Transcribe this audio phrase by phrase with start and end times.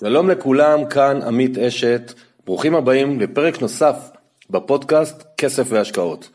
[0.00, 2.12] שלום לכולם, כאן עמית אשת,
[2.46, 4.10] ברוכים הבאים לפרק נוסף
[4.50, 6.28] בפודקאסט כסף והשקעות.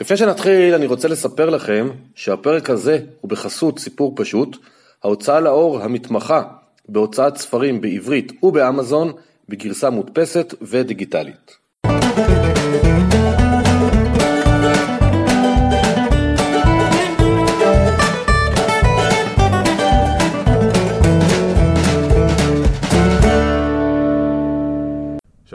[0.00, 4.56] לפני שנתחיל אני רוצה לספר לכם שהפרק הזה הוא בחסות סיפור פשוט,
[5.04, 6.42] ההוצאה לאור המתמחה
[6.88, 9.12] בהוצאת ספרים בעברית ובאמזון
[9.48, 11.56] בגרסה מודפסת ודיגיטלית.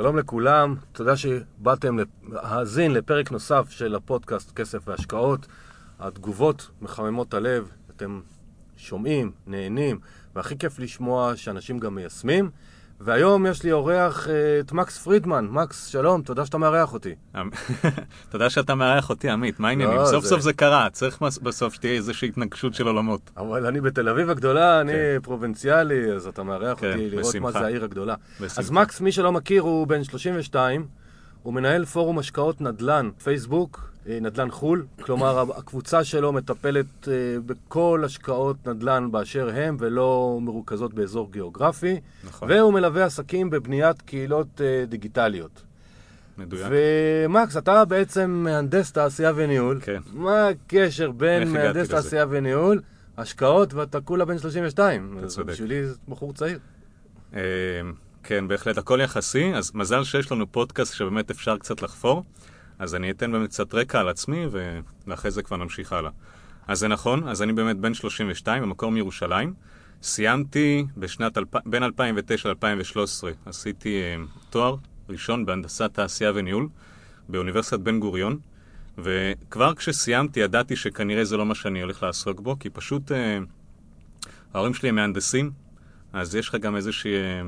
[0.08, 1.98] שלום לכולם, תודה שבאתם
[2.30, 5.48] להאזין לפרק נוסף של הפודקאסט כסף והשקעות.
[6.00, 8.22] התגובות מחממות הלב, אתם
[8.78, 10.00] שומעים, נהנים,
[10.36, 12.50] והכי כיף לשמוע שאנשים גם מיישמים.
[13.02, 15.48] והיום יש לי אורח אה, את מקס פרידמן.
[15.52, 17.16] מקס, שלום, תודה שאתה מארח אותי.
[18.32, 19.98] תודה שאתה מארח אותי, עמית, מה העניינים?
[19.98, 23.32] לא, סוף זה- סוף זה קרה, צריך מס- בסוף שתהיה איזושהי התנגשות של עולמות.
[23.38, 25.18] אבל אני בתל אביב הגדולה, אני כן.
[25.24, 27.60] פרובינציאלי, אז אתה מארח כן, אותי לראות מה בשמחה.
[27.60, 28.16] זה העיר הגדולה.
[28.42, 28.62] בשמחה.
[28.62, 30.86] אז מקס, מי שלא מכיר, הוא בן 32,
[31.44, 37.14] הוא מנהל פורום השקעות נדל"ן, פייסבוק, נדל"ן חו"ל, כלומר הקבוצה שלו מטפלת אה,
[37.46, 44.62] בכל השקעות נדל"ן באשר הם ולא מרוכזות באזור גיאוגרפי, נכון, והוא מלווה עסקים בבניית קהילות
[44.62, 45.64] אה, דיגיטליות.
[46.38, 46.68] מדויק.
[46.70, 49.80] ומקס, אתה בעצם מהנדס תעשייה וניהול.
[49.82, 50.02] כן.
[50.14, 51.90] מה הקשר בין מהנדס?
[51.90, 52.82] תעשייה וניהול,
[53.18, 55.18] השקעות, ואתה כולה בן 32?
[55.20, 55.48] אתה צודק.
[55.48, 56.60] בשבילי זה בחור צעיר.
[57.36, 57.42] אה,
[58.24, 62.24] כן, בהחלט, הכל יחסי, אז מזל שיש לנו פודקאסט שבאמת אפשר קצת לחפור,
[62.80, 64.46] אז אני אתן באמת קצת רקע על עצמי,
[65.08, 66.12] ואחרי זה כבר נמשיך הלאה.
[66.68, 69.54] אז זה נכון, אז אני באמת בן 32, במקור מירושלים.
[70.04, 71.38] סיימתי בשנת.
[71.66, 74.76] בין 2009 ל-2013, עשיתי אה, תואר
[75.10, 76.68] ראשון בהנדסת תעשייה וניהול
[77.30, 78.40] באוניברסיטת בן גוריון,
[78.98, 83.40] וכבר כשסיימתי ידעתי שכנראה זה לא מה שאני הולך לעסוק בו, כי פשוט אה,
[84.54, 85.52] ההורים שלי הם מהנדסים,
[86.14, 87.42] אז יש לך גם איזושהי, אה,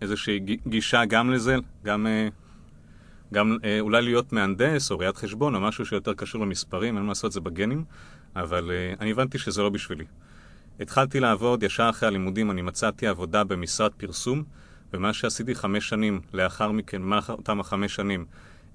[0.00, 2.28] איזושהי גישה גם לזה, גם, אה,
[3.34, 7.08] גם אה, אולי להיות מהנדס או ראיית חשבון או משהו שיותר קשור למספרים, אין מה
[7.08, 7.84] לעשות זה בגנים,
[8.36, 10.04] אבל אה, אני הבנתי שזה לא בשבילי.
[10.80, 14.42] התחלתי לעבוד, ישר אחרי הלימודים אני מצאתי עבודה במשרד פרסום,
[14.92, 18.26] ומה שעשיתי חמש שנים לאחר מכן, במהלך אותם החמש שנים,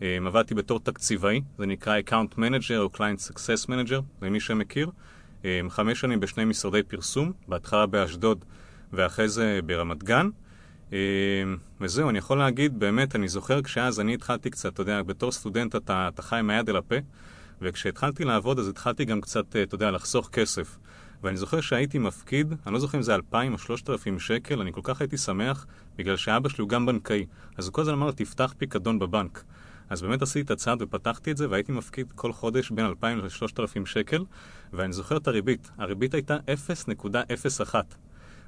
[0.02, 4.90] אה, עבדתי בתור תקציבאי, זה נקרא Account Manager או Client Success Manager, למי שמכיר.
[5.46, 8.46] אה, חמש שנים בשני משרדי פרסום, בהתחלה באשדוד
[8.94, 10.30] ואחרי זה ברמת גן.
[10.94, 10.98] אה,
[11.82, 15.76] וזהו, אני יכול להגיד, באמת, אני זוכר כשאז אני התחלתי קצת, אתה יודע, בתור סטודנט
[15.76, 16.96] אתה, אתה חי עם היד אל הפה,
[17.62, 20.78] וכשהתחלתי לעבוד אז התחלתי גם קצת, אה, אתה יודע, לחסוך כסף.
[21.24, 24.82] ואני זוכר שהייתי מפקיד, אני לא זוכר אם זה 2,000 או 3,000 שקל, אני כל
[24.84, 25.66] כך הייתי שמח,
[25.98, 27.26] בגלל שאבא שלי הוא גם בנקאי.
[27.58, 29.44] אז הוא כל הזמן אמר לי, תפתח פיקדון בבנק.
[29.90, 33.86] אז באמת עשיתי את הצעד ופתחתי את זה, והייתי מפקיד כל חודש בין 2,000 ל-3,000
[33.86, 34.24] שקל,
[34.74, 35.72] ואני זוכר את הריבית.
[35.78, 37.76] הריבית הייתה 0.01.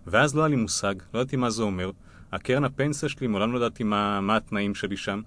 [0.07, 1.91] ואז לא היה לי מושג, לא ידעתי מה זה אומר.
[2.33, 5.21] הקרן הפנסיה שלי, מעולם לא ידעתי מה, מה התנאים שלי שם.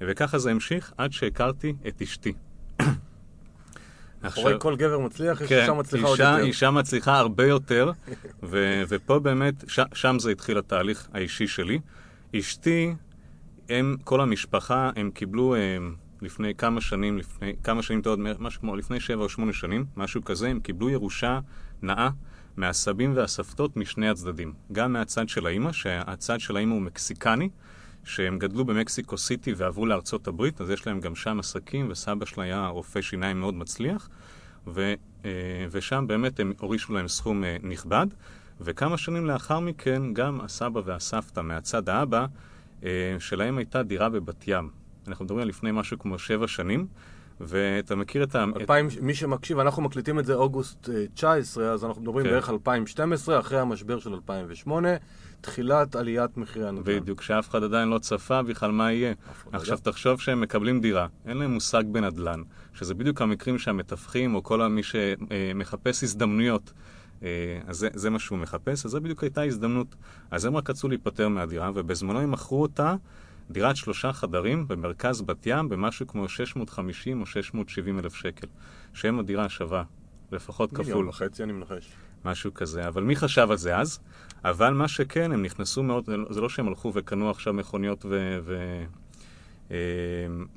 [0.00, 2.32] וככה זה המשיך עד שהכרתי את אשתי.
[4.22, 6.44] אחרי כל גבר מצליח, יש כן, אישה מצליחה עוד אישה, יותר.
[6.44, 7.92] אישה מצליחה הרבה יותר,
[8.42, 11.80] ו, ופה באמת, ש, שם זה התחיל התהליך האישי שלי.
[12.36, 12.94] אשתי,
[13.68, 18.76] הם, כל המשפחה, הם קיבלו הם, לפני כמה שנים, לפני כמה שנים טובות, משהו כמו
[18.76, 21.40] לפני שבע או שמונה שנים, משהו כזה, הם קיבלו ירושה
[21.82, 22.08] נאה
[22.58, 24.52] מהסבים והסבתות משני הצדדים.
[24.72, 27.48] גם מהצד של האימא, שהצד של האימא הוא מקסיקני,
[28.04, 32.44] שהם גדלו במקסיקו סיטי ועברו לארצות הברית, אז יש להם גם שם עסקים, וסבא שלה
[32.44, 34.08] היה רופא שיניים מאוד מצליח,
[34.66, 35.30] ו, אה,
[35.70, 38.06] ושם באמת הם הורישו להם סכום אה, נכבד,
[38.60, 42.26] וכמה שנים לאחר מכן גם הסבא והסבתא מהצד האבא,
[42.84, 44.70] אה, שלהם הייתה דירה בבת ים.
[45.08, 46.86] אנחנו מדברים על לפני משהו כמו שבע שנים,
[47.40, 48.44] ואתה מכיר את ה...
[48.50, 52.32] את- 2000, מי שמקשיב, אנחנו מקליטים את זה אוגוסט אה, 19, אז אנחנו מדברים כן.
[52.32, 54.88] בערך 2012, אחרי המשבר של 2008,
[55.40, 57.00] תחילת עליית מחירי הנדל"ן.
[57.00, 59.14] בדיוק, שאף אחד עדיין לא צפה בכלל מה יהיה.
[59.52, 59.90] עכשיו יודע.
[59.90, 62.42] תחשוב שהם מקבלים דירה, אין להם מושג בנדל"ן,
[62.74, 66.72] שזה בדיוק המקרים שהמתווכים או כל מי שמחפש הזדמנויות,
[67.22, 67.28] אה,
[67.66, 69.94] אז זה, זה מה שהוא מחפש, אז זו בדיוק הייתה הזדמנות.
[70.30, 72.94] אז הם רק רצו להיפטר מהדירה, ובזמנו הם מכרו אותה,
[73.50, 78.46] דירת שלושה חדרים במרכז בת ים, במשהו כמו 650 או 670 אלף שקל,
[78.94, 79.84] שם הדירה השווה,
[80.32, 81.08] לפחות מיליון כפול.
[81.08, 81.92] וחצי, אני מנחש.
[82.24, 84.00] משהו כזה, אבל מי חשב על זה אז?
[84.44, 88.38] אבל מה שכן, הם נכנסו מאוד, זה לא- לא שהם הלכו וקנו עכשיו מכוניות ו...
[88.44, 88.84] ו...
[89.70, 89.76] אה,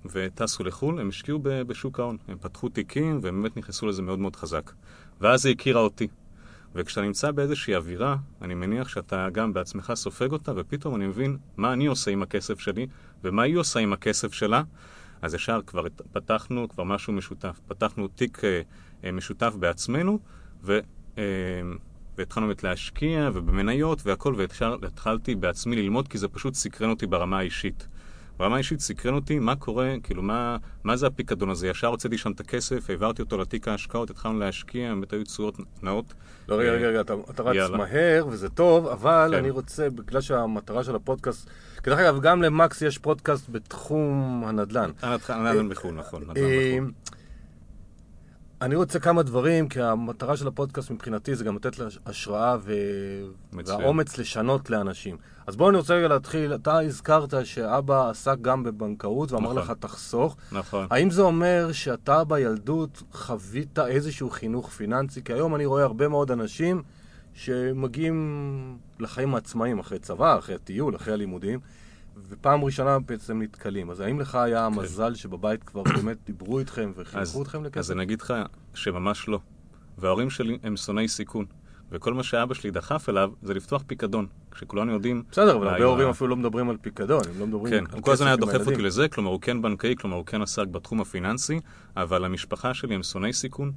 [0.05, 2.17] וטסו לחו"ל, הם השקיעו בשוק ההון.
[2.27, 4.71] הם פתחו תיקים והם באמת נכנסו לזה מאוד מאוד חזק.
[5.21, 6.07] ואז היא הכירה אותי.
[6.75, 11.73] וכשאתה נמצא באיזושהי אווירה, אני מניח שאתה גם בעצמך סופג אותה, ופתאום אני מבין מה
[11.73, 12.87] אני עושה עם הכסף שלי,
[13.23, 14.63] ומה היא עושה עם הכסף שלה.
[15.21, 17.59] אז ישר כבר פתחנו כבר משהו משותף.
[17.67, 18.61] פתחנו תיק אה,
[19.03, 20.19] אה, משותף בעצמנו,
[20.63, 20.79] ו...
[21.17, 21.23] אה,
[22.17, 24.35] והתחלנו באמת להשקיע, ובמניות והכל,
[24.81, 27.87] והתחלתי בעצמי ללמוד, כי זה פשוט סקרן אותי ברמה האישית.
[28.41, 31.67] ברמה האישית סקרן אותי מה קורה, כאילו מה, מה זה הפיקדון הזה.
[31.67, 36.13] ישר הוצאתי שם את הכסף, העברתי אותו לתיק ההשקעות, התחלנו להשקיע, באמת היו תשואות נאות.
[36.47, 37.77] לא, רגע, רגע, רגע, אתה, אתה רץ יאללה.
[37.77, 39.37] מהר, וזה טוב, אבל כן.
[39.37, 41.49] אני רוצה, בגלל שהמטרה של הפודקאסט,
[41.83, 44.91] כדרך אגב, גם למקס יש פודקאסט בתחום הנדל"ן.
[45.01, 46.91] הנדל"ן בחו"ל, נכון, נדל"ן אה, בחו"ל.
[48.61, 51.75] אני רוצה כמה דברים, כי המטרה של הפודקאסט מבחינתי זה גם לתת
[52.05, 52.73] השראה ו...
[53.53, 55.17] והאומץ לשנות לאנשים.
[55.47, 59.57] אז בואו אני רוצה רגע להתחיל, אתה הזכרת שאבא עסק גם בבנקאות ואמר נכון.
[59.57, 60.37] לך תחסוך.
[60.51, 60.87] נכון.
[60.91, 65.23] האם זה אומר שאתה בילדות חווית איזשהו חינוך פיננסי?
[65.23, 66.83] כי היום אני רואה הרבה מאוד אנשים
[67.33, 71.59] שמגיעים לחיים העצמאיים אחרי צבא, אחרי הטיול, אחרי הלימודים.
[72.29, 73.89] ופעם ראשונה בעצם נתקלים.
[73.89, 74.79] אז האם לך היה כן.
[74.79, 77.77] מזל שבבית כבר באמת דיברו איתכם וחינכו אתכם לכסף?
[77.77, 78.33] אז אני אגיד לך
[78.73, 79.39] שממש לא.
[79.97, 81.45] וההורים שלי הם שונאי סיכון.
[81.91, 85.23] וכל מה שאבא שלי דחף אליו זה לפתוח פיקדון, כשכולנו יודעים...
[85.31, 88.11] בסדר, אבל הרבה הורים אפילו לא מדברים על פיקדון, הם לא מדברים כן, הוא כל
[88.11, 91.59] הזמן היה דוחף אותי לזה, כלומר הוא כן בנקאי, כלומר הוא כן עסק בתחום הפיננסי,
[91.97, 93.71] אבל המשפחה שלי הם שונאי סיכון,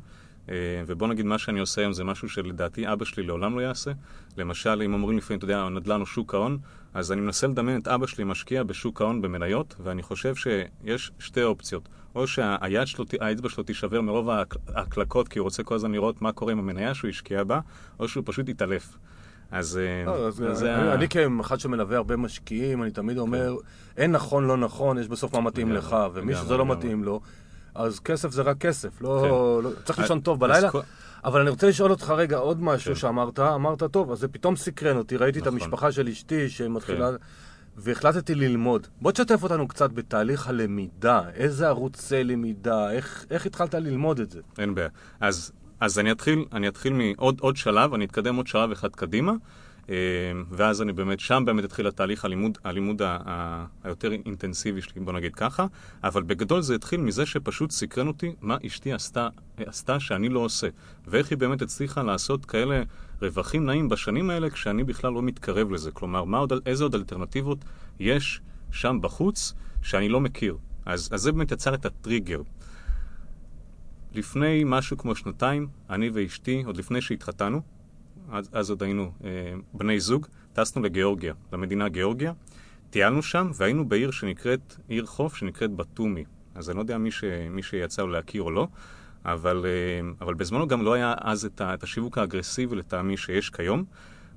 [0.86, 3.90] ובוא נגיד מה שאני עושה היום זה משהו שלדעתי אבא שלי לעולם לא יעשה.
[4.36, 6.58] למשל, אם אומרים לפעמים, אתה יודע, נדל"ן או שוק ההון,
[6.94, 11.42] אז אני מנסה לדמיין את אבא שלי משקיע בשוק ההון במניות, ואני חושב שיש שתי
[11.42, 11.88] אופציות.
[12.14, 14.30] או שהיד שלו, האצבע שלו תישבר מרוב
[14.74, 17.60] ההקלקות, כי הוא רוצה כל הזמן לראות מה קורה עם המניה שהוא השקיע בה,
[17.98, 18.96] או שהוא פשוט יתעלף.
[19.50, 20.76] אז, לא, אז זה...
[20.76, 24.02] אני, אני כאחד שמלווה הרבה משקיעים, אני תמיד אומר, כן.
[24.02, 27.20] אין נכון, לא נכון, יש בסוף מה מתאים לך, ומי שזה לא מתאים לו,
[27.74, 29.20] אז כסף זה רק כסף, לא...
[29.22, 29.28] כן.
[29.64, 30.70] לא צריך לישון טוב בלילה.
[31.24, 33.00] אבל אני רוצה לשאול אותך רגע עוד משהו כן.
[33.00, 35.56] שאמרת, אמרת, טוב, אז זה פתאום סקרן אותי, ראיתי נכון.
[35.56, 37.10] את המשפחה של אשתי שמתחילה...
[37.10, 37.16] כן.
[37.76, 38.86] והחלטתי ללמוד.
[39.00, 44.40] בוא תשתף אותנו קצת בתהליך הלמידה, איזה ערוצי למידה, איך, איך התחלת ללמוד את זה?
[44.58, 44.88] אין בעיה.
[45.20, 49.32] אז, אז אני אתחיל, אני אתחיל מעוד שלב, אני אתקדם עוד שלב אחד קדימה.
[49.90, 49.94] אה,
[50.50, 55.12] ואז אני באמת, שם באמת התחיל התהליך הלימוד, הלימוד ה, ה, היותר אינטנסיבי שלי, בוא
[55.12, 55.66] נגיד ככה,
[56.04, 60.68] אבל בגדול זה התחיל מזה שפשוט סקרן אותי מה אשתי עשתה, עשתה שאני לא עושה,
[61.06, 62.82] ואיך היא באמת הצליחה לעשות כאלה
[63.22, 65.90] רווחים נעים בשנים האלה כשאני בכלל לא מתקרב לזה.
[65.90, 67.58] כלומר, עוד, איזה עוד אלטרנטיבות
[68.00, 68.40] יש
[68.72, 70.56] שם בחוץ שאני לא מכיר.
[70.86, 72.42] אז, אז זה באמת יצר את הטריגר.
[74.14, 77.60] לפני משהו כמו שנתיים, אני ואשתי, עוד לפני שהתחתנו,
[78.30, 79.30] אז, אז עוד היינו אה,
[79.74, 82.32] בני זוג, טסנו לגיאורגיה, למדינה גיאורגיה,
[82.90, 86.24] טיילנו שם והיינו בעיר שנקראת, עיר חוף שנקראת בתומי.
[86.54, 88.68] אז אני לא יודע מי, ש, מי שיצא לו להכיר או לא,
[89.24, 93.50] אבל, אה, אבל בזמנו גם לא היה אז את, ה, את השיווק האגרסיבי לטעמי שיש
[93.50, 93.84] כיום.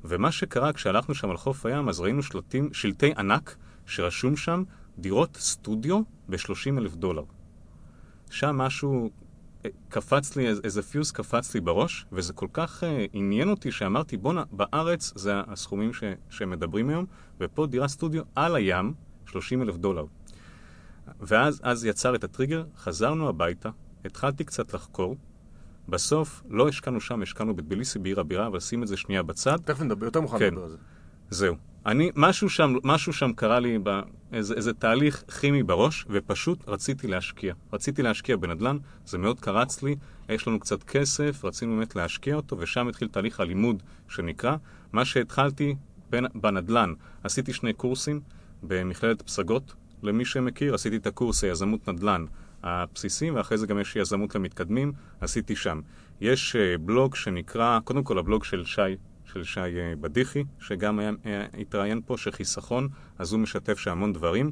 [0.05, 3.55] ומה שקרה כשהלכנו שם על חוף הים, אז ראינו שלטים, שלטי ענק
[3.85, 4.63] שרשום שם
[4.99, 7.23] דירות סטודיו ב-30 אלף דולר.
[8.29, 9.09] שם משהו
[9.89, 14.43] קפץ לי, איזה פיוס קפץ לי בראש, וזה כל כך uh, עניין אותי שאמרתי, בואנה,
[14.51, 17.05] בארץ זה הסכומים ש, שמדברים היום,
[17.39, 18.93] ופה דירה סטודיו על הים,
[19.25, 20.05] 30 אלף דולר.
[21.19, 23.69] ואז יצר את הטריגר, חזרנו הביתה,
[24.05, 25.15] התחלתי קצת לחקור,
[25.89, 29.57] בסוף לא השקענו שם, השקענו בטביליסי בעיר הבירה, אבל שים את זה שנייה בצד.
[29.65, 30.45] תכף נדבר, יותר מוכן כן.
[30.45, 30.77] לדבר על זה.
[31.29, 31.55] זהו.
[31.87, 37.53] אני, משהו שם, משהו שם קרה לי, באיזה, איזה תהליך כימי בראש, ופשוט רציתי להשקיע.
[37.73, 39.95] רציתי להשקיע בנדל"ן, זה מאוד קרץ לי,
[40.29, 44.55] יש לנו קצת כסף, רצינו באמת להשקיע אותו, ושם התחיל תהליך הלימוד שנקרא.
[44.93, 45.75] מה שהתחלתי
[46.09, 46.93] בין, בנדל"ן,
[47.23, 48.21] עשיתי שני קורסים
[48.63, 49.73] במכללת פסגות,
[50.03, 52.25] למי שמכיר, עשיתי את הקורס היזמות נדל"ן
[52.63, 55.81] הבסיסי, ואחרי זה גם יש יזמות למתקדמים, עשיתי שם.
[56.21, 58.81] יש uh, בלוג שנקרא, קודם כל הבלוג של שי
[59.37, 61.11] של שי אה, בדיחי, שגם היה,
[61.59, 62.87] התראיין פה, שחיסכון,
[63.19, 64.51] אז הוא משתף שם המון דברים.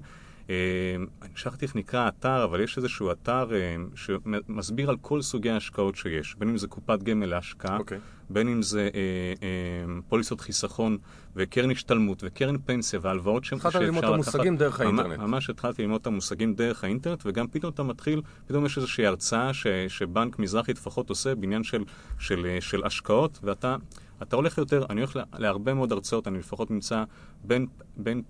[0.50, 5.50] אה, אני שכחתי איך נקרא האתר, אבל יש איזשהו אתר אה, שמסביר על כל סוגי
[5.50, 7.80] ההשקעות שיש, בין אם זה קופת גמל להשקעה, okay.
[7.80, 8.00] אוקיי.
[8.30, 9.00] בין אם זה אה,
[9.44, 10.98] אה, פוליסות חיסכון
[11.36, 13.76] וקרן השתלמות וקרן פנסיה והלוואות שאפשר לקחת.
[13.76, 15.20] התחלת ללמוד את המושגים דרך האינטרנט.
[15.20, 19.54] ממש התחלתי ללמוד את המושגים דרך האינטרנט, וגם פתאום אתה מתחיל, פתאום יש איזושהי הרצאה
[19.54, 21.84] ש, שבנק מזרחי לפחות עושה בעניין של,
[22.20, 23.76] של, של השקעות, ואתה...
[24.22, 27.04] אתה הולך יותר, אני הולך להרבה מאוד הרצאות, אני לפחות נמצא
[27.44, 27.68] בין,
[27.98, 28.22] בין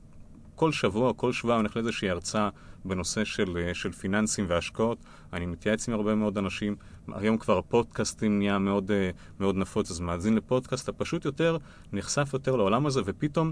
[0.56, 2.50] כל שבוע, כל שבוע אני הולך לאיזושהי הרצאה
[2.86, 4.98] בנושא של, אה, של פיננסים והשקעות.
[5.34, 6.75] אני מתייעץ עם הרבה מאוד אנשים.
[7.13, 11.58] היום כבר הפודקאסטים נהיה מאוד, אה, מאוד נפוץ, אז מאזין לפודקאסט, אתה פשוט יותר
[11.94, 13.51] נחשף יותר לעולם הזה, ופתאום,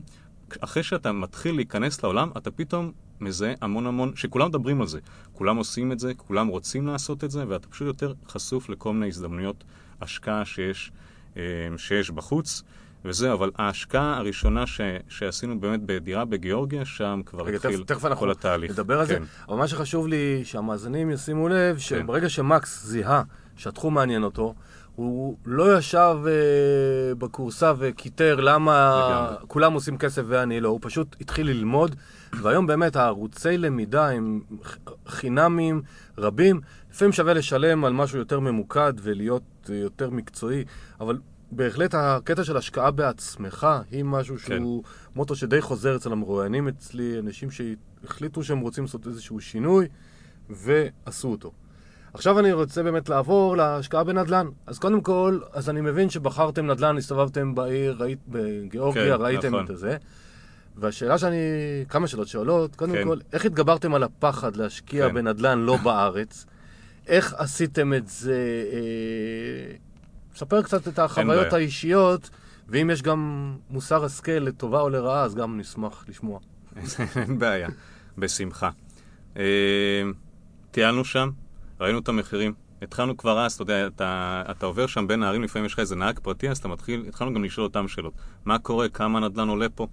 [0.60, 5.00] אחרי שאתה מתחיל להיכנס לעולם, אתה פתאום מזהה המון המון, שכולם מדברים על זה.
[5.34, 9.08] כולם עושים את זה, כולם רוצים לעשות את זה, ואתה פשוט יותר חשוף לכל מיני
[9.08, 9.64] הזדמנויות
[10.02, 10.92] השקעה שיש.
[11.38, 11.42] אה,
[11.78, 12.64] שיש בחוץ.
[13.06, 18.20] וזהו, אבל ההשקעה הראשונה ש, שעשינו באמת בדירה בגיאורגיה, שם כבר רגע, התחיל תכף, תכף
[18.20, 18.72] כל התהליך.
[18.72, 19.14] נדבר על כן.
[19.14, 21.80] זה, אבל מה שחשוב לי שהמאזינים ישימו לב, כן.
[21.80, 22.30] שברגע כן.
[22.30, 23.24] שמקס זיהה
[23.56, 24.54] שהתחום מעניין אותו,
[24.96, 29.48] הוא לא ישב אה, בכורסה וכיתר למה לגמרי.
[29.48, 31.96] כולם עושים כסף ואני לא, הוא פשוט התחיל ללמוד,
[32.42, 34.42] והיום באמת הערוצי למידה הם
[35.08, 35.82] חינמים
[36.18, 36.62] רבים.
[36.92, 40.66] לפעמים שווה לשלם על משהו יותר ממוקד ולהיות יותר מקצועי,
[41.00, 41.18] אבל
[41.52, 44.84] בהחלט הקטע של השקעה בעצמך היא משהו שהוא
[45.16, 49.88] מוטו שדי חוזר אצל המרואיינים אצלי, אנשים שהחליטו שהם רוצים לעשות איזשהו שינוי
[50.50, 51.52] ועשו אותו.
[52.14, 54.48] עכשיו אני רוצה באמת לעבור להשקעה בנדל"ן.
[54.68, 59.66] אז קודם כל, אז אני מבין שבחרתם נדל"ן, הסתובבתם בעיר, ראית, בגיאורגיה, כן, ראיתם נכון.
[59.72, 59.98] את זה.
[60.76, 61.38] והשאלה שאני,
[61.90, 63.04] כמה שאלות שעולות, קודם כן.
[63.04, 65.14] כל, איך התגברתם על הפחד להשקיע כן.
[65.14, 66.46] בנדל"ן לא בארץ?
[67.08, 68.64] איך עשיתם את זה?
[68.74, 69.76] אה,
[70.36, 71.54] ספר קצת את החוויות.
[71.54, 72.30] האישיות,
[72.68, 76.40] ואם יש גם מוסר השכל לטובה או לרעה, אז גם נשמח לשמוע.
[77.22, 77.70] אין בעיה,
[78.18, 78.70] בשמחה.
[79.38, 80.04] אה,
[80.72, 81.30] טיילנו שם,
[81.80, 82.54] ראינו את המחירים.
[82.82, 85.96] התחלנו כבר אז, אתה יודע, אתה, אתה עובר שם בין הערים, לפעמים יש לך איזה
[85.96, 88.14] נהג פרטי, אז אתה מתחיל, התחלנו גם לשאול אותם שאלות.
[88.46, 89.88] מה קורה, כמה נדל"ן עולה פה,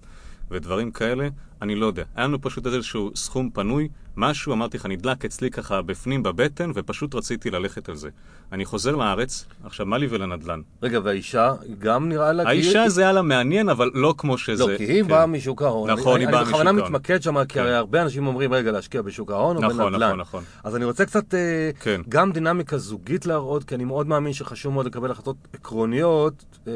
[0.51, 1.27] ודברים כאלה,
[1.61, 2.03] אני לא יודע.
[2.15, 7.15] היה לנו פשוט איזשהו סכום פנוי, משהו, אמרתי לך, נדלק אצלי ככה בפנים, בבטן, ופשוט
[7.15, 8.09] רציתי ללכת על זה.
[8.51, 10.61] אני חוזר לארץ, עכשיו, מה לי ולנדל"ן?
[10.83, 12.43] רגע, והאישה, גם נראה לה...
[12.43, 14.63] כי- האישה זה היה לה מעניין, אבל לא כמו שזה...
[14.67, 15.07] לא, כי היא כן.
[15.09, 15.89] באה משוק ההון.
[15.89, 16.93] נכון, אני- היא באה אני בכוונה משוק ההון.
[16.95, 17.59] מתמקד שם, כי כן.
[17.59, 20.07] הרי הרבה אנשים אומרים, רגע, להשקיע בשוק ההון או נכון, בנדל"ן.
[20.07, 20.43] נכון, נכון.
[20.63, 21.39] אז אני רוצה קצת אה,
[21.79, 22.01] כן.
[22.09, 26.73] גם דינמיקה זוגית להראות, כי אני מאוד מאמין שחשוב מאוד לקבל החלטות עקרוניות אה,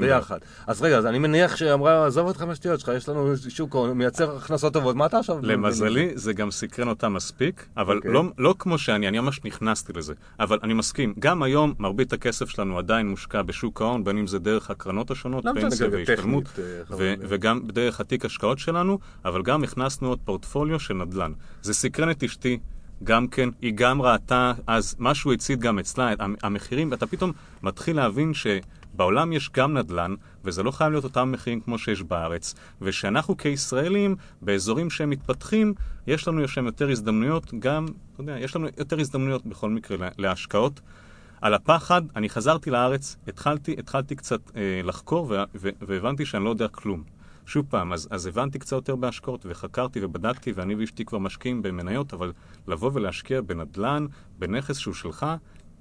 [0.00, 0.38] ביחד.
[0.66, 4.36] אז רגע, אז אני מניח שאמרה, עזוב אותך מהשטויות שלך, יש לנו שוק ההון, מייצר
[4.36, 5.36] הכנסות טובות, מה אתה עכשיו...
[5.42, 8.12] למזלי, זה גם סקרן אותה מספיק, אבל אוקיי.
[8.12, 10.14] לא, לא כמו שאני, אני ממש נכנסתי לזה.
[10.40, 14.38] אבל אני מסכים, גם היום מרבית הכסף שלנו עדיין מושקע בשוק ההון, בין אם זה
[14.38, 18.58] דרך הקרנות השונות, לא פנסיה כרגע, והשתלמות, טכנית, אה, ו- אבל- וגם דרך התיק השקעות
[18.58, 21.32] שלנו, אבל גם הכנסנו עוד פורטפוליו של נדל"ן.
[21.62, 22.58] זה סקרן את אשתי.
[23.04, 26.12] גם כן, היא גם ראתה, אז משהו הצית גם אצלה,
[26.42, 28.34] המחירים, ואתה פתאום מתחיל להבין
[28.94, 34.16] שבעולם יש גם נדל"ן, וזה לא חייב להיות אותם מחירים כמו שיש בארץ, ושאנחנו כישראלים,
[34.42, 35.74] באזורים שהם מתפתחים,
[36.06, 40.08] יש לנו שם יותר הזדמנויות, גם, אתה יודע, יש לנו יותר הזדמנויות בכל מקרה לה-
[40.18, 40.80] להשקעות.
[41.40, 46.50] על הפחד, אני חזרתי לארץ, התחלתי, התחלתי קצת אה, לחקור, ו- ו- והבנתי שאני לא
[46.50, 47.02] יודע כלום.
[47.46, 52.14] שוב פעם, אז, אז הבנתי קצת יותר בהשקעות, וחקרתי ובדקתי, ואני ואשתי כבר משקיעים במניות,
[52.14, 52.32] אבל
[52.68, 54.06] לבוא ולהשקיע בנדל"ן,
[54.38, 55.26] בנכס שהוא שלך,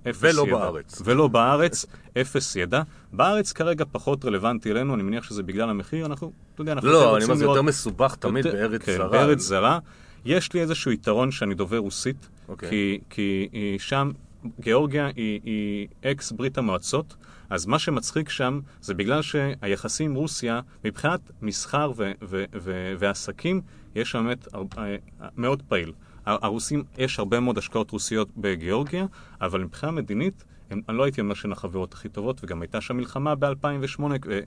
[0.10, 0.52] אפס ולא ידע.
[0.58, 1.02] בארץ.
[1.06, 1.86] ולא בארץ,
[2.22, 2.82] אפס ידע.
[3.14, 7.00] בארץ כרגע פחות רלוונטי אלינו, אני מניח שזה בגלל המחיר, אנחנו, אתה יודע, אנחנו לא,
[7.04, 9.08] אני רוצים אומר, זה לראות- יותר מסובך תמיד יותר- בארץ כן, זרה.
[9.10, 9.80] בארץ זרה.
[10.26, 12.70] יש לי איזשהו יתרון שאני דובר רוסית, אוקיי.
[12.70, 14.12] כי, כי היא שם,
[14.60, 17.16] גיאורגיה היא, היא אקס ברית המועצות,
[17.50, 23.62] אז מה שמצחיק שם זה בגלל שהיחסים עם רוסיה, מבחינת מסחר ו, ו, ו, ועסקים,
[23.96, 24.96] יש שם באמת הר- אה,
[25.38, 25.92] מאוד פעיל.
[26.26, 29.06] הרוסים, יש הרבה מאוד השקעות רוסיות בגיאורגיה,
[29.42, 32.98] אבל מבחינה מדינית, הם, אני לא הייתי אומר שהן החברות הכי טובות, וגם הייתה שם
[32.98, 34.02] מלחמה ב-2008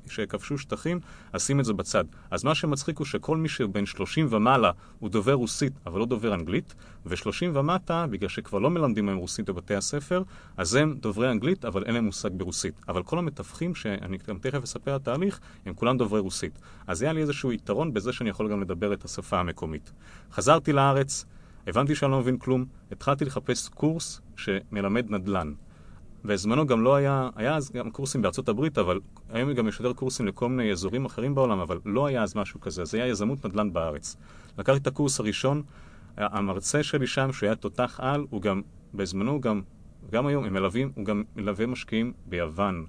[0.08, 1.00] שכבשו שטחים,
[1.32, 2.04] אז שים את זה בצד.
[2.30, 6.34] אז מה שמצחיק הוא שכל מי שבין 30 ומעלה הוא דובר רוסית, אבל לא דובר
[6.34, 6.74] אנגלית,
[7.06, 10.22] ו-30 ומטה, בגלל שכבר לא מלמדים מהם רוסית בבתי הספר,
[10.56, 12.80] אז הם דוברי אנגלית, אבל אין להם מושג ברוסית.
[12.88, 16.58] אבל כל המתווכים, שאני גם תכף אספר על התהליך, הם כולם דוברי רוסית.
[16.86, 19.92] אז היה לי איזשהו יתרון בזה שאני יכול גם לדבר את השפה המקומית.
[20.32, 21.24] חזרתי לארץ,
[21.66, 25.52] הבנתי שאני לא מבין כלום, התחלתי לחפש קורס שמלמד נדל"ן.
[26.24, 30.26] בזמנו גם לא היה, היה אז גם קורסים בארצות הברית, אבל היום גם יותר קורסים
[30.26, 33.72] לכל מיני אזורים אחרים בעולם, אבל לא היה אז משהו כזה, אז היה יזמות נדל"ן
[33.72, 34.16] בארץ.
[34.58, 35.62] לקחתי את הקורס הראשון,
[36.16, 38.62] המרצה שלי שם, שהוא היה תותח על, הוא גם,
[38.94, 39.62] בזמנו גם,
[40.12, 42.86] גם היום הם מלווים, הוא גם מלווה משקיעים ביוון.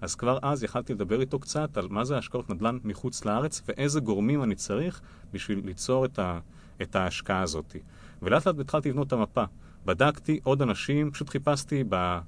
[0.00, 4.00] אז כבר אז יכלתי לדבר איתו קצת על מה זה השקעות נדל"ן מחוץ לארץ ואיזה
[4.00, 5.00] גורמים אני צריך
[5.32, 6.38] בשביל ליצור את, ה,
[6.82, 7.76] את ההשקעה הזאת.
[8.24, 9.44] ולאט לאט התחלתי לבנות את המפה.
[9.84, 12.18] בדקתי עוד אנשים, פשוט חיפשתי ב...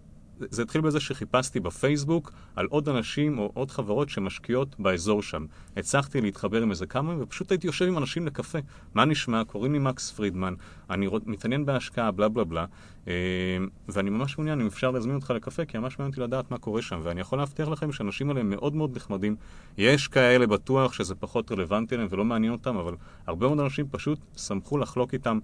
[0.40, 5.46] זה התחיל בזה שחיפשתי בפייסבוק על עוד אנשים או עוד חברות שמשקיעות באזור שם.
[5.76, 8.58] הצלחתי להתחבר עם איזה כמה, ופשוט הייתי יושב עם אנשים לקפה.
[8.94, 9.44] מה נשמע?
[9.44, 10.54] קוראים לי מקס פרידמן,
[10.90, 12.64] אני מתעניין בהשקעה, בלה בלה בלה,
[13.08, 13.12] אה,
[13.88, 16.82] ואני ממש מעוניין אם אפשר להזמין אותך לקפה, כי ממש מעניין אותי לדעת מה קורה
[16.82, 17.00] שם.
[17.02, 19.36] ואני יכול להבטיח לכם שהאנשים האלה הם מאוד מאוד נחמדים.
[19.78, 22.94] יש כאלה בטוח שזה פחות רלוונטי להם ולא מעניין אותם, אבל
[23.26, 25.38] הרבה מאוד אנשים פשוט שמחו לחלוק איתם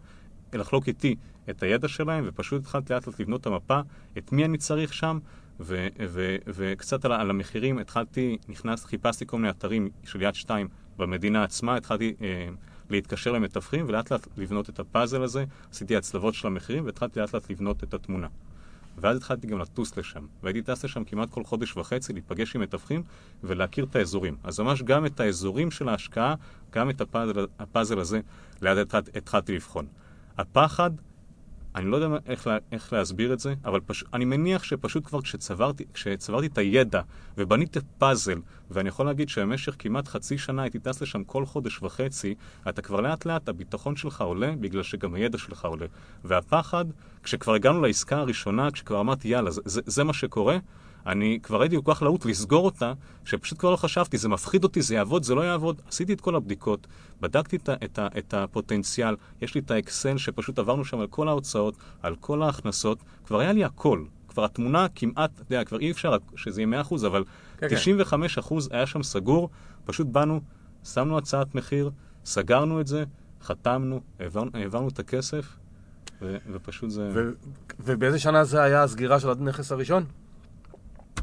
[0.59, 1.17] לחלוק איתי
[1.51, 3.81] את הידע שלהם, ופשוט התחלתי לאט לאט לבנות את המפה,
[4.19, 5.19] את מי אני צריך שם,
[5.61, 10.69] ו- ו- וקצת על, על המחירים, התחלתי, נכנס, חיפשתי כל מיני אתרים של יד שתיים
[10.97, 12.49] במדינה עצמה, התחלתי אה,
[12.91, 17.51] להתקשר למתווכים, ולאט לאט לבנות את הפאזל הזה, עשיתי הצלבות של המחירים, והתחלתי לאט לאט
[17.51, 18.29] לבנות את התמונה.
[18.99, 23.03] ואז התחלתי גם לטוס לשם, והייתי טס לשם כמעט כל חודש וחצי, להיפגש עם מתווכים
[23.45, 24.37] ולהכיר את האזורים.
[24.45, 26.35] אז ממש גם את האזורים של ההשקעה,
[26.71, 28.21] גם את הפאזל, הפאזל הזה,
[28.63, 29.87] לאט התחלתי לבחון.
[30.39, 30.91] הפחד
[31.75, 34.05] אני לא יודע איך, לה, איך להסביר את זה, אבל פש...
[34.13, 37.01] אני מניח שפשוט כבר כשצברתי, כשצברתי את הידע
[37.39, 42.35] ובניתי פאזל, ואני יכול להגיד שבמשך כמעט חצי שנה הייתי טס לשם כל חודש וחצי,
[42.69, 45.87] אתה כבר לאט לאט, הביטחון שלך עולה, בגלל שגם הידע שלך עולה.
[46.25, 46.85] והפחד,
[47.23, 50.59] כשכבר הגענו לעסקה הראשונה, כשכבר אמרתי, יאללה, זה, זה, זה מה שקורה,
[51.07, 52.93] אני כבר הייתי כל כך להוט לסגור אותה,
[53.25, 55.83] שפשוט כבר לא חשבתי, זה מפחיד אותי, זה יעבוד, זה לא יעבוד.
[55.89, 56.87] עשיתי את כל הבדיקות,
[57.21, 61.75] בדקתי את, את, את הפוטנציאל, יש לי את האקסל שפשוט עברנו שם על כל ההוצאות,
[62.03, 64.05] על כל ההכנסות, כבר היה לי הכל.
[64.29, 67.25] כבר התמונה כמעט, אתה יודע, כבר אי אפשר שזה יהיה 100%, אבל
[67.59, 67.71] כן, 95%
[68.49, 68.77] כן.
[68.77, 69.51] היה שם סגור,
[69.85, 70.41] פשוט באנו,
[70.85, 71.91] שמנו הצעת מחיר,
[72.25, 73.05] סגרנו את זה,
[73.43, 75.57] חתמנו, העברנו, העברנו את הכסף,
[76.23, 77.11] ו, ופשוט זה...
[77.15, 77.31] ו,
[77.81, 80.05] ובאיזה שנה זה היה הסגירה של הנכס הראשון?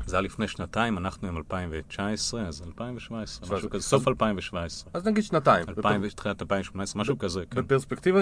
[0.09, 4.91] זה היה לפני שנתיים, אנחנו עם 2019, אז 2017, משהו כזה, סוף 2017.
[4.93, 5.65] אז נגיד שנתיים.
[6.15, 7.61] תחילת 2018, משהו כזה, כן.
[7.61, 8.21] בפרספקטיבה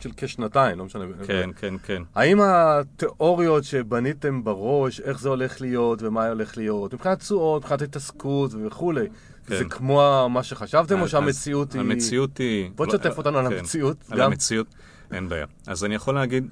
[0.00, 1.04] של כשנתיים, לא משנה.
[1.26, 2.02] כן, כן, כן.
[2.14, 8.50] האם התיאוריות שבניתם בראש, איך זה הולך להיות ומה הולך להיות, מבחינת תשואות, מבחינת התעסקות
[8.66, 9.06] וכולי,
[9.46, 9.68] זה כן.
[9.68, 11.80] כמו מה שחשבתם, או שהמציאות היא...
[11.80, 12.70] המציאות היא...
[12.74, 13.58] בוא תשתף אותנו על כן.
[13.58, 13.96] המציאות.
[14.10, 14.66] על המציאות,
[15.12, 15.46] אין בעיה.
[15.66, 16.48] אז אני יכול להגיד...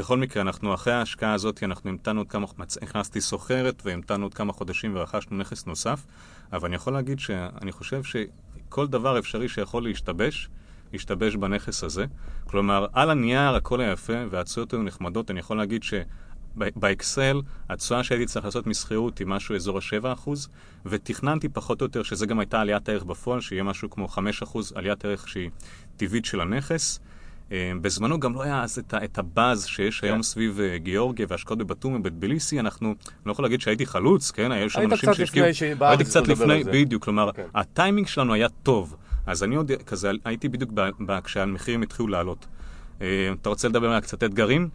[0.00, 2.46] בכל מקרה, אנחנו אחרי ההשקעה הזאת, אנחנו המתנו עוד כמה,
[2.82, 6.04] הכנסתי סוחרת והמתנו עוד כמה חודשים ורכשנו נכס נוסף,
[6.52, 10.48] אבל אני יכול להגיד שאני חושב שכל דבר אפשרי שיכול להשתבש,
[10.92, 12.04] ישתבש בנכס הזה.
[12.44, 15.94] כלומר, על הנייר הכל היפה והתשואות היו נחמדות, אני יכול להגיד ש...
[16.54, 20.30] באקסל, התשואה שהייתי צריך לעשות משכירות היא משהו אזור ה-7%,
[20.86, 24.18] ותכננתי פחות או יותר שזה גם הייתה עליית הערך בפועל, שיהיה משהו כמו 5%
[24.74, 25.50] עליית ערך שהיא
[25.96, 27.00] טבעית של הנכס.
[27.52, 30.06] אה, בזמנו גם לא היה אז את, את הבאז שיש כן.
[30.06, 32.94] היום סביב אה, גיאורגיה והשקעות בבתום ובטביליסי, אנחנו, אני
[33.26, 34.52] לא יכול להגיד שהייתי חלוץ, כן?
[34.52, 35.46] היו שם אנשים שהשקיעו...
[35.80, 37.46] הייתי קצת לפני, בדיוק, כלומר, כן.
[37.54, 38.96] הטיימינג שלנו היה טוב.
[39.26, 40.72] אז אני עוד כזה, הייתי בדיוק
[41.24, 42.46] כשהמחירים התחילו לעלות.
[43.02, 43.06] אה,
[43.40, 44.68] אתה רוצה לדבר על קצת אתגרים?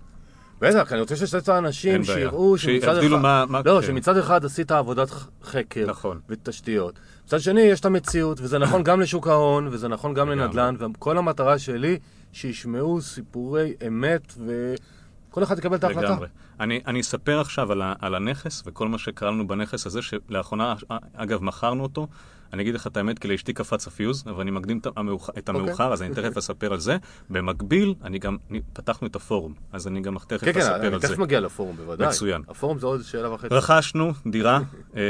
[0.61, 3.07] בטח, אני רוצה ששת האנשים שיראו שמצד אחד...
[3.07, 3.87] מה, מה, לא, כן.
[3.87, 5.09] שמצד אחד עשית עבודת
[5.43, 6.19] חקר נכון.
[6.29, 6.99] ותשתיות.
[7.25, 11.17] מצד שני, יש את המציאות, וזה נכון גם לשוק ההון, וזה נכון גם לנדל"ן, וכל
[11.17, 11.99] המטרה שלי
[12.31, 16.07] שישמעו סיפורי אמת וכל אחד יקבל את ההחלטה.
[16.07, 16.27] לגמרי.
[16.59, 20.73] אני, אני אספר עכשיו על, ה, על הנכס וכל מה שקרה לנו בנכס הזה, שלאחרונה,
[21.13, 22.07] אגב, מכרנו אותו.
[22.55, 25.55] אני אגיד לך את האמת, כי לאשתי קפץ הפיוז, אבל אני מקדים את המאוחר, אוקיי.
[25.55, 25.93] המאוחר okay.
[25.93, 26.97] אז אני תכף אספר על זה.
[27.29, 30.69] במקביל, אני גם, אני, פתחנו את הפורום, אז אני גם תכף okay, אספר על זה.
[30.69, 32.07] כן, כן, אני תכף מגיע לפורום, בוודאי.
[32.07, 32.41] מצוין.
[32.47, 33.55] הפורום זה עוד שאלה וחצי.
[33.55, 34.59] רכשנו דירה
[34.95, 35.01] אה,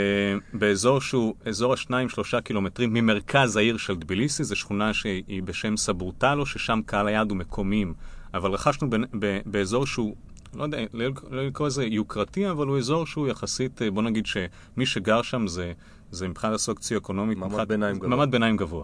[0.54, 6.46] באזור שהוא אזור השניים, שלושה קילומטרים ממרכז העיר של טביליסי, זו שכונה שהיא בשם סבורטלו,
[6.46, 7.94] ששם קהל היעד הוא מקומיים.
[8.34, 10.16] אבל רכשנו ב, ב, באזור שהוא
[10.56, 14.26] לא יודע, לא, לא לקרוא לזה יוקרתי, אבל הוא אזור שהוא יחסית, אה, בוא נגיד
[14.26, 15.74] שמי שגר שם זה,
[16.16, 18.10] זה מבחינת הסוציו-אקונומית, מעמד מבחינת, ביניים גבוה.
[18.10, 18.84] מעמד ביניים גבוה,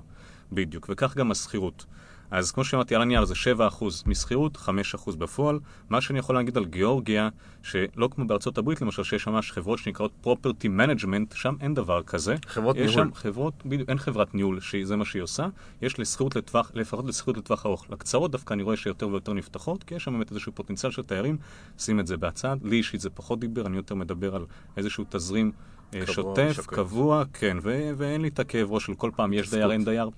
[0.52, 1.86] בדיוק, וכך גם השכירות.
[2.32, 5.60] אז כמו שאמרתי, על הנייר זה 7% משכירות, 5% בפועל.
[5.90, 7.30] מה שאני יכול להגיד על גיאורגיה,
[7.64, 12.36] שלא כמו בארצות הברית למשל, שיש ממש חברות שנקראות property management, שם אין דבר כזה.
[12.48, 13.08] חברות יש ניהול.
[13.08, 15.48] שם חברות, בדיוק, אין חברת ניהול, שזה מה שהיא עושה.
[15.82, 17.86] יש לשכירות לטווח, לפחות לשכירות לטווח ארוך.
[17.90, 21.38] לקצרות דווקא אני רואה שיותר ויותר נפתחות, כי יש שם באמת איזשהו פוטנציאל של תיירים,
[21.78, 22.58] שים את זה בצד.
[22.64, 24.46] לי אישית זה פחות דיבר, אני יותר מדבר על
[24.78, 25.52] איזשהו תזרים
[25.92, 26.66] קבוע, שוטף.
[26.68, 30.10] קבוע, כן, ו- ואין לי את הכאב ראש של כל פעם יש דייר, אין דייר.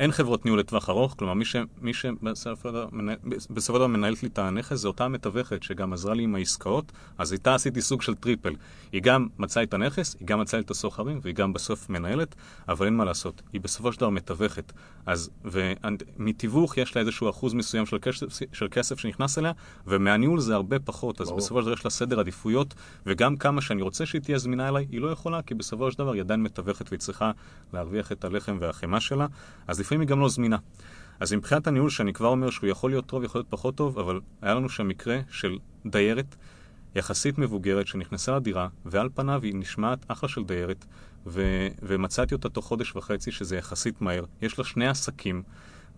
[0.00, 2.70] אין חברות ניהול לטווח ארוך, כלומר מי, ש, מי שבסופו
[3.60, 7.32] של דבר מנהלת לי את הנכס זה אותה מתווכת שגם עזרה לי עם העסקאות, אז
[7.32, 8.54] איתה עשיתי סוג של triple.
[8.92, 12.34] היא גם מצאה את הנכס, היא גם מצאה את הסוחרים והיא גם בסוף מנהלת,
[12.68, 14.72] אבל אין מה לעשות, היא בסופו של דבר מתווכת.
[15.06, 15.30] אז
[16.18, 19.52] מתיווך יש לה איזשהו אחוז מסוים של כסף, של כסף שנכנס אליה,
[19.86, 21.38] ומהניהול זה הרבה פחות, אז ברור.
[21.38, 22.74] בסופו של דבר יש לה סדר עדיפויות,
[23.06, 26.12] וגם כמה שאני רוצה שהיא תהיה זמינה אליי, היא לא יכולה, כי בסופו של דבר
[26.12, 27.30] היא עדיין מתווכת והיא צריכה
[27.72, 29.26] להרוויח את הלחם והחמאה שלה.
[29.66, 30.56] אז לפעמים היא גם לא זמינה.
[31.20, 34.20] אז מבחינת הניהול, שאני כבר אומר שהוא יכול להיות טוב, יכול להיות פחות טוב, אבל
[34.42, 36.36] היה לנו שם מקרה של דיירת
[36.94, 40.84] יחסית מבוגרת שנכנסה לדירה, ועל פניו היא נשמעת אחלה של דיירת,
[41.26, 44.24] ו- ומצאתי אותה תוך חודש וחצי, שזה יחסית מהר.
[44.42, 45.42] יש לה שני עסקים,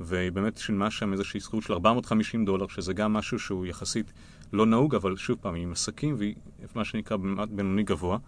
[0.01, 4.13] והיא באמת שילמה שם איזושהי זכות של 450 דולר, שזה גם משהו שהוא יחסית
[4.53, 6.35] לא נהוג, אבל שוב פעם, היא עם עסקים, והיא
[6.75, 7.17] מה שנקרא
[7.51, 8.19] בינוני גבוה.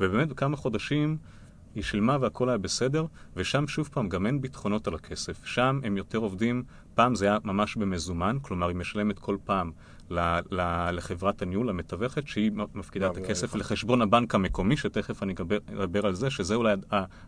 [0.00, 1.16] ובאמת בכמה חודשים
[1.76, 5.44] היא שילמה והכל היה בסדר, ושם שוב פעם גם אין ביטחונות על הכסף.
[5.44, 6.62] שם הם יותר עובדים,
[6.94, 9.70] פעם זה היה ממש במזומן, כלומר היא משלמת כל פעם
[10.10, 15.34] ל- ל- לחברת הניהול, המתווכת, שהיא מפקידה את הכסף לחשבון הבנק המקומי, שתכף אני
[15.74, 16.74] אדבר על זה, שזה אולי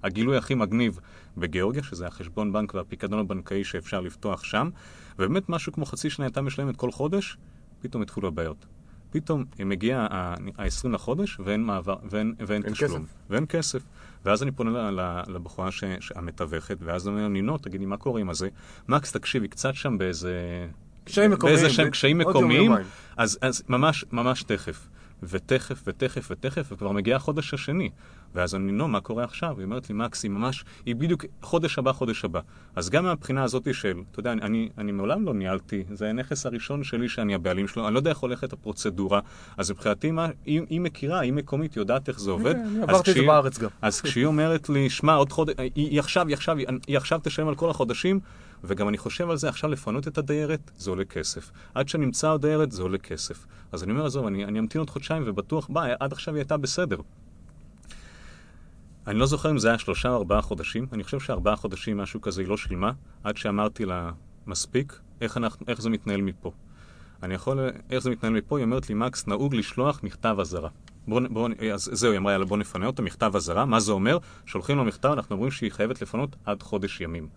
[0.02, 1.00] הגילוי הכי מגניב
[1.36, 4.70] בגיאורגיה, שזה החשבון בנק והפיקדון הבנקאי שאפשר לפתוח שם,
[5.18, 7.36] ובאמת משהו כמו חצי שנה הייתה משלמת כל חודש,
[7.80, 8.66] פתאום התחילו הבעיות.
[9.10, 13.02] פתאום מגיע ה-20 לחודש ואין מעבר, ואין, ואין תשלום.
[13.02, 13.14] כסף.
[13.30, 13.82] ואין כסף.
[14.24, 14.90] ואז אני פונה
[15.26, 15.68] לבחורה
[16.14, 18.48] המתווכת, ואז אני אומר, נינו, תגידי, מה קורה עם הזה?
[18.88, 20.66] מקס, תקשיבי, קצת שם באיזה
[21.04, 21.56] קשיים מקומיים.
[21.56, 22.72] באיזה שהם קשיים מקומיים,
[23.16, 24.88] אז ממש, ממש תכף.
[25.22, 27.90] ותכף, ותכף, ותכף, וכבר מגיע החודש השני.
[28.34, 29.54] ואז אני, נו, מה קורה עכשיו?
[29.58, 32.40] היא אומרת לי, מקסי, ממש, היא בדיוק חודש הבא, חודש הבא.
[32.76, 36.84] אז גם מהבחינה הזאת של, אתה יודע, אני, אני מעולם לא ניהלתי, זה הנכס הראשון
[36.84, 39.20] שלי שאני הבעלים שלו, אני לא יודע איך הולכת הפרוצדורה.
[39.56, 42.52] אז מבחינתי, מה, היא, היא מכירה, היא מקומית, יודעת איך זה עובד.
[42.52, 43.68] כן, אני אז עברתי את זה בארץ גם.
[43.82, 47.48] אז כשהיא אומרת לי, שמע, עוד חודש, היא, היא עכשיו, היא עכשיו, היא עכשיו תשלם
[47.48, 48.20] על כל החודשים,
[48.64, 51.50] וגם אני חושב על זה, עכשיו לפנות את הדיירת, זה עולה כסף.
[51.74, 53.46] עד שנמצא עוד דיירת, זה עולה כסף.
[53.72, 56.56] אז אני אומר, עזוב, אני, אני אמתין עוד חודשיים, ובטוח, בא, עד עכשיו היא הייתה
[56.56, 56.96] בסדר.
[59.08, 62.20] אני לא זוכר אם זה היה שלושה או ארבעה חודשים, אני חושב שארבעה חודשים, משהו
[62.20, 62.92] כזה, היא לא שילמה,
[63.24, 64.10] עד שאמרתי לה,
[64.46, 66.52] מספיק, איך, אנחנו, איך זה מתנהל מפה.
[67.22, 67.58] אני יכול,
[67.90, 68.58] איך זה מתנהל מפה?
[68.58, 70.68] היא אומרת לי, מקס, נהוג לשלוח מכתב אזהרה.
[71.08, 73.64] בוא, בוא, אז זהו, היא אמרה, יאללה, בוא נפנה אותו, מכתב אזהרה.
[73.64, 74.18] מה זה אומר?
[74.46, 77.28] שולחים לו מכתב, אנחנו אומרים שהיא חייבת לפנות עד חודש ימים.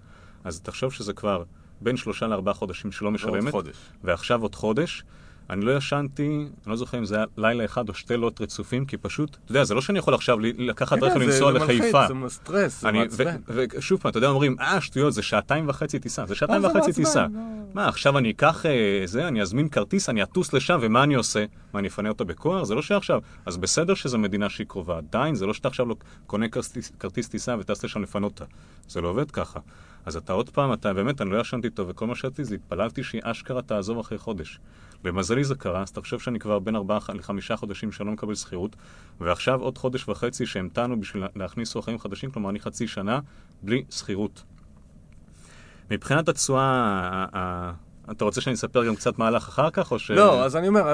[0.44, 1.44] אז תחשוב שזה כבר
[1.82, 3.52] בין שלושה לארבעה חודשים שלא משלמת.
[3.52, 3.76] חודש.
[4.04, 5.04] ועכשיו עוד חודש.
[5.49, 8.86] אני לא ישנתי, אני לא זוכר אם זה היה לילה אחד או שתי לילות רצופים,
[8.86, 11.58] כי פשוט, אתה יודע, זה לא שאני יכול עכשיו לקחת רכב כן, זה- לנסוע זה
[11.60, 12.08] לחיפה.
[12.13, 13.36] מלחיץ, זה סטרס, זה מעצבן.
[13.47, 16.25] ושוב פעם, אתה יודע, אומרים, אה, שטויות, זה שעתיים וחצי טיסה.
[16.25, 17.21] זה שעתיים זה וחצי טיסה.
[17.21, 17.39] לא.
[17.73, 18.71] מה, עכשיו אני אקח אה,
[19.06, 21.45] זה, אני אזמין כרטיס, אני אטוס לשם, ומה אני עושה?
[21.73, 22.63] מה, אני אפנה אותו בכוח?
[22.63, 23.19] זה לא שעכשיו.
[23.45, 24.97] אז בסדר שזו מדינה שהיא קרובה.
[24.97, 25.95] עדיין, זה לא שאתה עכשיו לא
[26.27, 26.45] קונה
[26.99, 28.45] כרטיס טיסה וטס לשם לפנות אותה.
[28.88, 29.60] זה לא עובד ככה.
[30.06, 33.04] אז אתה עוד פעם, אתה באמת, אני לא ישנתי טוב, וכל מה שעשיתי זה התפללתי
[33.04, 34.60] שהיא אשכרה תעזוב אחרי חודש.
[35.06, 38.76] למזלי זה קרה, אז תחשוב שאני כבר בין ארבעה לחמישה חודשים שאני לא מקבל שכירות,
[39.20, 43.20] ועכשיו עוד חודש וחצי שהמתנו בשביל להכניס אורחים חדשים, כלומר אני חצי שנה
[43.62, 44.44] בלי שכירות.
[45.92, 47.26] מבחינת התשואה,
[48.12, 50.12] אתה רוצה שאני אספר גם קצת מה הלך אחר כך, או ש...
[50.12, 50.94] לא, אז אני אומר,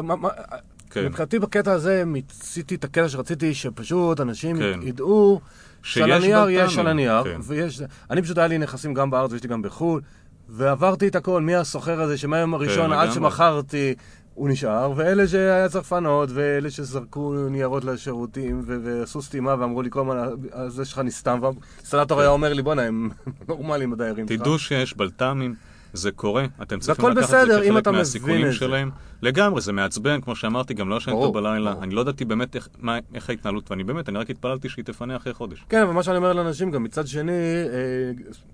[0.89, 1.05] כן.
[1.05, 4.79] מבחינתי בקטע הזה מיציתי את הקטע שרציתי שפשוט אנשים כן.
[4.83, 5.41] ידעו
[5.83, 7.39] שיש הנייר בלת"מים, יש על הנייר, כן.
[7.43, 7.81] ויש...
[8.11, 10.01] אני פשוט היה לי נכסים גם בארץ ויש לי גם בחו"ל,
[10.49, 13.31] ועברתי את הכל, מהסוחר הזה שמהיום הראשון עד כן, לגמרי.
[13.31, 13.93] שמכרתי,
[14.33, 19.99] הוא נשאר, ואלה שהיה צריך לפנות, ואלה שזרקו ניירות לשירותים, ועשו סתימה ואמרו לי כל
[19.99, 23.09] הזמן, זה שלך נסתם, והאינסטלטור היה אומר לי, בואנה, הם
[23.49, 24.41] נורמלים הדיירים שלך.
[24.41, 25.55] תדעו שיש בלת"מים,
[25.93, 28.57] זה קורה, אתם צריכים לקחת את בסדר, זה אם כחלק מהסיכונים את זה.
[28.57, 28.91] שלהם.
[29.21, 31.83] לגמרי, זה מעצבן, כמו שאמרתי, גם לא ברור, טוב בלילה, ברור.
[31.83, 35.15] אני לא ידעתי באמת איך, מה, איך ההתנהלות, ואני באמת, אני רק התפללתי שהיא תפנה
[35.15, 35.65] אחרי חודש.
[35.69, 38.11] כן, אבל מה שאני אומר לאנשים, גם מצד שני, אה,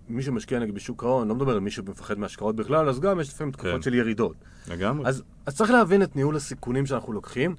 [0.10, 3.30] מי שמשקיע נגיד בשוק ההון, לא מדבר על מי שמפחד מהשקעות בכלל, אז גם יש
[3.30, 3.82] לפעמים תקופות כן.
[3.82, 4.36] של ירידות.
[4.72, 5.08] לגמרי.
[5.08, 7.56] אז, אז צריך להבין את ניהול הסיכונים שאנחנו לוקחים,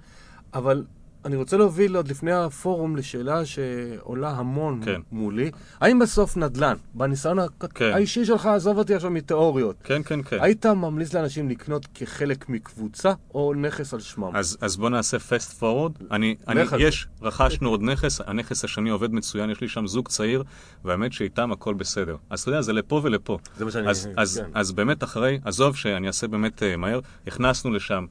[0.54, 0.84] אבל
[1.24, 5.00] אני רוצה להוביל עוד לפני הפורום לשאלה שעולה המון כן.
[5.12, 5.50] מולי.
[5.80, 7.38] האם בסוף נדל"ן, בניסיון
[7.74, 7.90] כן.
[7.94, 10.36] האישי שלך, עזוב אותי עכשיו מתיאוריות, כן, כן, כן.
[10.40, 14.30] היית ממליץ לאנשים לקנות כחלק מקבוצה או נכס על שמם?
[14.36, 16.04] אז, אז בוא נעשה fast forward.
[16.10, 16.60] אני, אני.
[16.78, 20.42] יש, רכשנו עוד נכס, הנכס השני עובד מצוין, יש לי שם זוג צעיר,
[20.84, 22.16] והאמת שאיתם הכל בסדר.
[22.30, 23.38] אז אתה יודע, זה לפה ולפה.
[23.58, 24.50] זה מה שאני- אז, אז, כן.
[24.54, 28.06] אז באמת אחרי, עזוב שאני אעשה באמת uh, מהר, הכנסנו לשם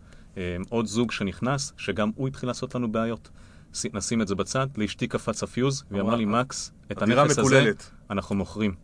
[0.69, 3.30] עוד זוג שנכנס, שגם הוא התחיל לעשות לנו בעיות.
[3.93, 7.91] נשים את זה בצד, לאשתי קפץ הפיוז, והיא אמרה לי, מקס, את הנכס הזה מקוללת."
[8.10, 8.76] אנחנו מוכרים.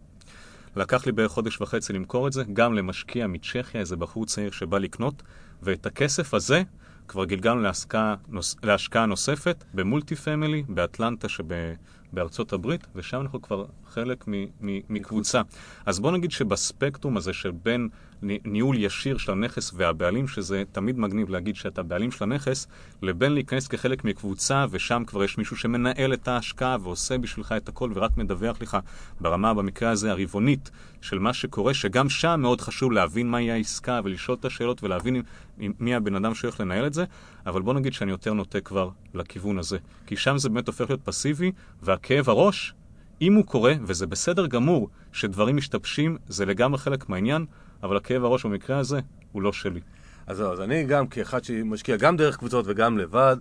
[0.75, 4.77] לקח לי בערך חודש וחצי למכור את זה, גם למשקיע מצ'כיה, איזה בחור צעיר שבא
[4.77, 5.23] לקנות,
[5.63, 6.63] ואת הכסף הזה
[7.07, 13.65] כבר גלגלנו להשקעה, נוס, להשקעה נוספת ב multi family, באטלנטה שבארצות הברית, ושם אנחנו כבר
[13.89, 15.41] חלק מ, מ, מקבוצה.
[15.85, 17.89] אז בוא נגיד שבספקטרום הזה של בין
[18.21, 22.67] ני- ניהול ישיר של הנכס והבעלים, שזה תמיד מגניב להגיד שאתה בעלים של הנכס,
[23.01, 27.91] לבין להיכנס כחלק מקבוצה, ושם כבר יש מישהו שמנהל את ההשקעה ועושה בשבילך את הכל
[27.95, 28.77] ורק מדווח לך
[29.21, 30.71] ברמה, במקרה הזה, הרבעונית
[31.01, 35.23] של מה שקורה, שגם שם מאוד חשוב להבין מהי העסקה ולשאול את השאלות ולהבין עם,
[35.59, 37.05] עם מי הבן אדם שהולך לנהל את זה,
[37.45, 39.77] אבל בוא נגיד שאני יותר נוטה כבר לכיוון הזה.
[40.05, 42.73] כי שם זה באמת הופך להיות פסיבי, והכאב הראש,
[43.21, 47.45] אם הוא קורה, וזה בסדר גמור שדברים משתבשים, זה לגמרי חלק מהעניין,
[47.83, 48.99] אבל הכאב הראש במקרה הזה
[49.31, 49.79] הוא לא שלי.
[50.27, 53.37] אז זהו, אז אני גם כאחד שמשקיע גם דרך קבוצות וגם לבד,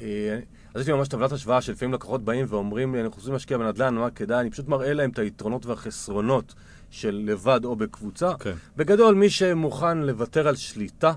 [0.00, 0.38] אה,
[0.74, 3.94] אז יש לי ממש טבלת השוואה שלפעמים לקוחות באים ואומרים לי, אנחנו רוצים להשקיע בנדל"ן,
[3.94, 4.40] מה כדאי?
[4.40, 6.54] אני פשוט מראה להם את היתרונות והחסרונות
[6.90, 8.32] של לבד או בקבוצה.
[8.38, 8.52] כן.
[8.76, 11.12] בגדול, מי שמוכן לוותר על שליטה,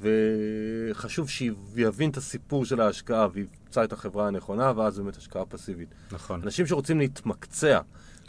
[0.00, 5.88] וחשוב שיבין את הסיפור של ההשקעה וימצא את החברה הנכונה, ואז באמת השקעה פסיבית.
[6.12, 6.40] נכון.
[6.44, 7.80] אנשים שרוצים להתמקצע,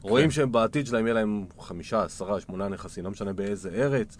[0.01, 4.17] רואים שהם בעתיד שלהם יהיה להם חמישה, עשרה, שמונה נכסים, לא משנה באיזה ארץ,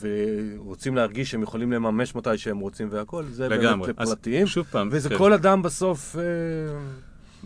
[0.00, 3.86] ורוצים להרגיש שהם יכולים לממש מתי שהם רוצים והכל, זה לגמרי.
[3.86, 4.46] באמת אז לפרטיים.
[4.46, 5.18] שוב פעם, וזה כן.
[5.18, 6.16] כל אדם בסוף...
[6.16, 6.22] אה,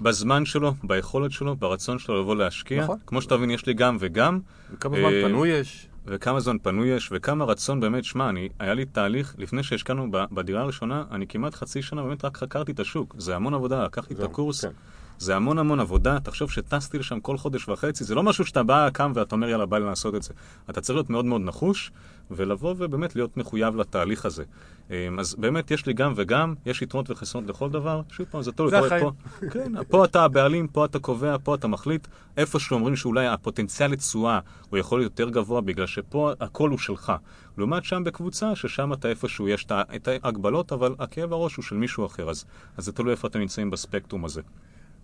[0.02, 2.82] בזמן שלו, ביכולת שלו, ברצון שלו לבוא להשקיע.
[2.82, 2.98] נכון.
[3.06, 4.40] כמו שאתה מבין, יש לי גם וגם.
[4.72, 5.87] וכמה זמן אה, פנוי יש.
[6.10, 10.62] וכמה זמן פנוי יש, וכמה רצון באמת, שמע, אני, היה לי תהליך, לפני שהשקענו בדירה
[10.62, 13.14] הראשונה, אני כמעט חצי שנה באמת רק חקרתי את השוק.
[13.18, 14.70] זה המון עבודה, לקחתי את הקורס, כן.
[15.18, 18.90] זה המון המון עבודה, תחשוב שטסתי לשם כל חודש וחצי, זה לא משהו שאתה בא,
[18.90, 20.32] קם ואתה אומר, יאללה, בא לי לעשות את זה.
[20.70, 21.92] אתה צריך להיות מאוד מאוד נחוש,
[22.30, 24.44] ולבוא ובאמת להיות מחויב לתהליך הזה.
[24.90, 28.02] אמ, אז באמת, יש לי גם וגם, יש יתרונות וחסרונות לכל דבר.
[28.10, 28.70] שוב פעם, זה תלוי.
[28.70, 29.04] זה החיים.
[29.04, 29.10] פה,
[29.50, 32.06] כן, פה אתה הבעלים, פה אתה קובע, פה אתה מחליט.
[32.36, 34.38] איפה שאומרים שאולי הפוטנציאל לתשואה
[34.70, 37.12] הוא יכול להיות יותר גבוה, בגלל שפה הכל הוא שלך.
[37.58, 42.06] לעומת שם בקבוצה, ששם אתה איפשהו יש את ההגבלות, אבל הכאב הראש הוא של מישהו
[42.06, 42.30] אחר.
[42.30, 42.44] אז,
[42.76, 44.42] אז זה תלוי איפה אתם נמצאים בספקטרום הזה.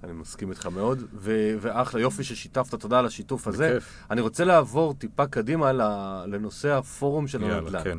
[0.05, 3.71] אני מסכים איתך מאוד, ו- ואחלה, יופי ששיתפת, תודה על השיתוף הזה.
[3.71, 4.07] בכיף.
[4.11, 5.73] אני רוצה לעבור טיפה קדימה
[6.27, 7.65] לנושא הפורום של הנדל"ן.
[7.65, 7.99] יאללה, כן.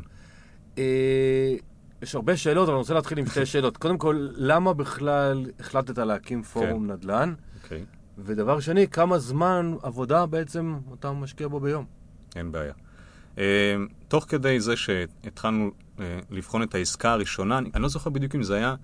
[0.78, 1.54] אה,
[2.02, 3.76] יש הרבה שאלות, אבל אני רוצה להתחיל עם שתי שאלות.
[3.76, 7.34] קודם כל, למה בכלל החלטת להקים פורום נדל"ן?
[7.62, 7.84] אוקיי,
[8.18, 11.84] ודבר שני, כמה זמן עבודה בעצם אתה משקיע בו ביום?
[12.36, 12.72] אין בעיה.
[13.38, 13.76] אה,
[14.08, 18.42] תוך כדי זה שהתחלנו אה, לבחון את העסקה הראשונה, אני, אני לא זוכר בדיוק אם
[18.42, 18.74] זה היה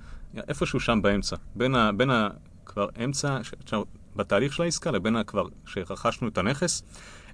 [0.49, 1.37] איפשהו שם באמצע.
[1.57, 1.93] בין ה...
[1.93, 2.29] בין ה
[2.73, 3.75] כבר אמצע, ש,
[4.17, 6.83] בתהליך של העסקה לבין כבר שרכשנו את הנכס,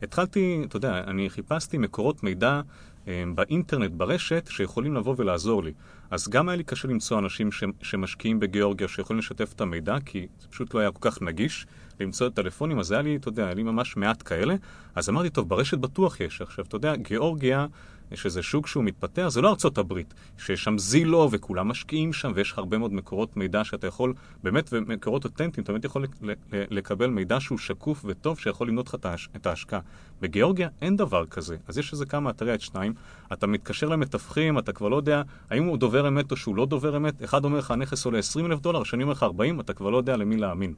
[0.02, 2.60] התחלתי, אתה יודע, אני חיפשתי מקורות מידע
[3.08, 5.72] אה, באינטרנט, ברשת, שיכולים לבוא ולעזור לי.
[6.10, 10.26] אז גם היה לי קשה למצוא אנשים ש, שמשקיעים בגיאורגיה, שיכולים לשתף את המידע, כי
[10.40, 11.66] זה פשוט לא היה כל כך נגיש
[12.00, 14.54] למצוא את הטלפונים, אז היה לי, אתה יודע, היה לי ממש מעט כאלה.
[14.94, 16.40] אז אמרתי, טוב, ברשת בטוח יש.
[16.40, 17.66] עכשיו, אתה יודע, גיאורגיה,
[18.14, 22.54] שזה שוק שהוא מתפתח, זה לא ארצות הברית, שיש שם זילו וכולם משקיעים שם, ויש
[22.56, 26.04] הרבה מאוד מקורות מידע שאתה יכול, באמת, ומקורות אותנטיים, אתה באמת יכול
[26.52, 29.80] לקבל מידע שהוא שקוף וטוב, שיכול למנות לך את ההש- את ההשקעה.
[30.20, 32.94] בגיאורגיה אין דבר כזה, אז יש איזה כמה אתרי עד שניים,
[33.32, 36.96] אתה מתקשר למתווכים, אתה כבר לא יודע האם הוא דובר אמת או שהוא לא דובר
[36.96, 39.90] אמת, אחד אומר לך הנכס עולה 20 אלף דולר, השני אומר לך 40, אתה כבר
[39.90, 40.74] לא יודע למי להאמין.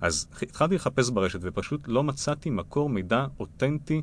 [0.00, 4.02] אז התחלתי לחפש ברשת ופשוט לא מצאתי מקור מידע אותנטי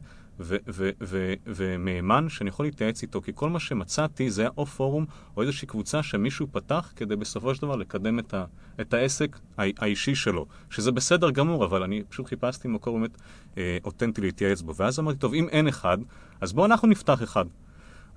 [1.45, 5.05] ומהימן שאני יכול להתייעץ איתו, כי כל מה שמצאתי זה היה או פורום
[5.37, 8.45] או איזושהי קבוצה שמישהו פתח כדי בסופו של דבר לקדם את, ה-
[8.81, 13.17] את העסק האישי שלו, שזה בסדר גמור, אבל אני פשוט חיפשתי מקור באמת
[13.57, 14.75] אה, אותנטי להתייעץ בו.
[14.75, 15.97] ואז אמרתי, טוב, אם אין אחד,
[16.41, 17.45] אז בואו אנחנו נפתח אחד.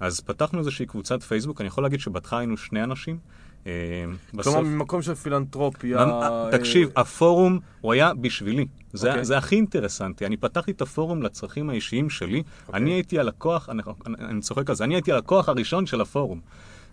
[0.00, 3.18] אז פתחנו איזושהי קבוצת פייסבוק, אני יכול להגיד שבהתחלה היינו שני אנשים.
[3.66, 3.72] אה,
[4.34, 4.54] בסוף...
[4.54, 6.06] כלומר, ממקום של פילנטרופיה...
[6.06, 8.66] ממ- אה, תקשיב, הפורום הוא היה בשבילי.
[8.92, 9.24] זה, אוקיי.
[9.24, 10.26] זה הכי אינטרסנטי.
[10.26, 12.42] אני פתחתי את הפורום לצרכים האישיים שלי.
[12.66, 12.80] אוקיי.
[12.80, 13.68] אני הייתי הלקוח,
[14.28, 16.40] אני צוחק על זה, אני הייתי הלקוח הראשון של הפורום.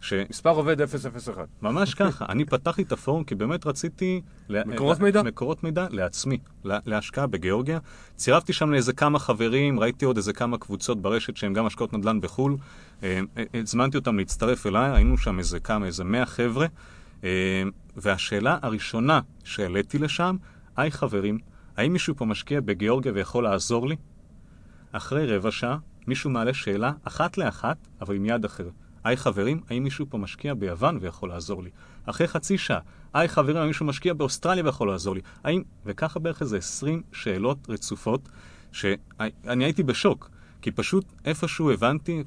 [0.01, 0.13] ש...
[0.29, 1.47] מספר עובד 001.
[1.61, 4.21] ממש ככה, אני פתחתי את הפורום כי באמת רציתי...
[4.49, 5.23] מקורות ל- מידע?
[5.23, 7.79] מקורות מידע לעצמי, לה- להשקעה בגיאורגיה.
[8.15, 12.21] צירפתי שם לאיזה כמה חברים, ראיתי עוד איזה כמה קבוצות ברשת שהן גם השקעות נדל"ן
[12.21, 12.57] בחו"ל.
[13.03, 16.67] אה, אה, הזמנתי אותם להצטרף אליי, היינו שם איזה כמה, איזה מאה חבר'ה.
[17.23, 17.63] אה,
[17.95, 20.35] והשאלה הראשונה שהעליתי לשם,
[20.77, 21.39] היי חברים,
[21.77, 23.95] האם מישהו פה משקיע בגיאורגיה ויכול לעזור לי?
[24.91, 28.71] אחרי רבע שעה, מישהו מעלה שאלה אחת לאחת, אבל עם יד אחרת.
[29.07, 31.69] היי חברים, האם מישהו פה משקיע ביוון ויכול לעזור לי?
[32.05, 32.79] אחרי חצי שעה,
[33.13, 35.21] היי חברים, האם מישהו משקיע באוסטרליה ויכול לעזור לי?
[35.43, 35.61] האם...
[35.85, 38.29] וככה בערך איזה 20 שאלות רצופות,
[38.71, 40.29] שאני הייתי בשוק.
[40.61, 42.23] כי פשוט איפשהו הבנתי,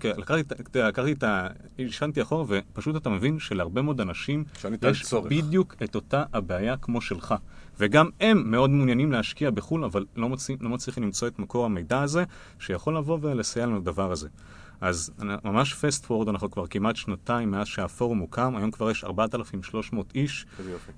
[0.76, 1.46] לקחתי, את- ה...
[1.78, 4.44] ישנתי אחורה, ופשוט אתה מבין שלהרבה מאוד אנשים
[4.90, 5.32] יש צורך.
[5.32, 7.34] בדיוק את אותה הבעיה כמו שלך.
[7.78, 12.02] וגם הם מאוד מעוניינים להשקיע בחו"ל, אבל לא, מוצאים, לא מצליחים למצוא את מקור המידע
[12.02, 12.24] הזה,
[12.58, 14.28] שיכול לבוא ולסייע לנו בדבר הזה.
[14.80, 15.10] אז
[15.44, 20.46] ממש פסט פורד, אנחנו כבר כמעט שנתיים מאז שהפורום הוקם, היום כבר יש 4,300 איש.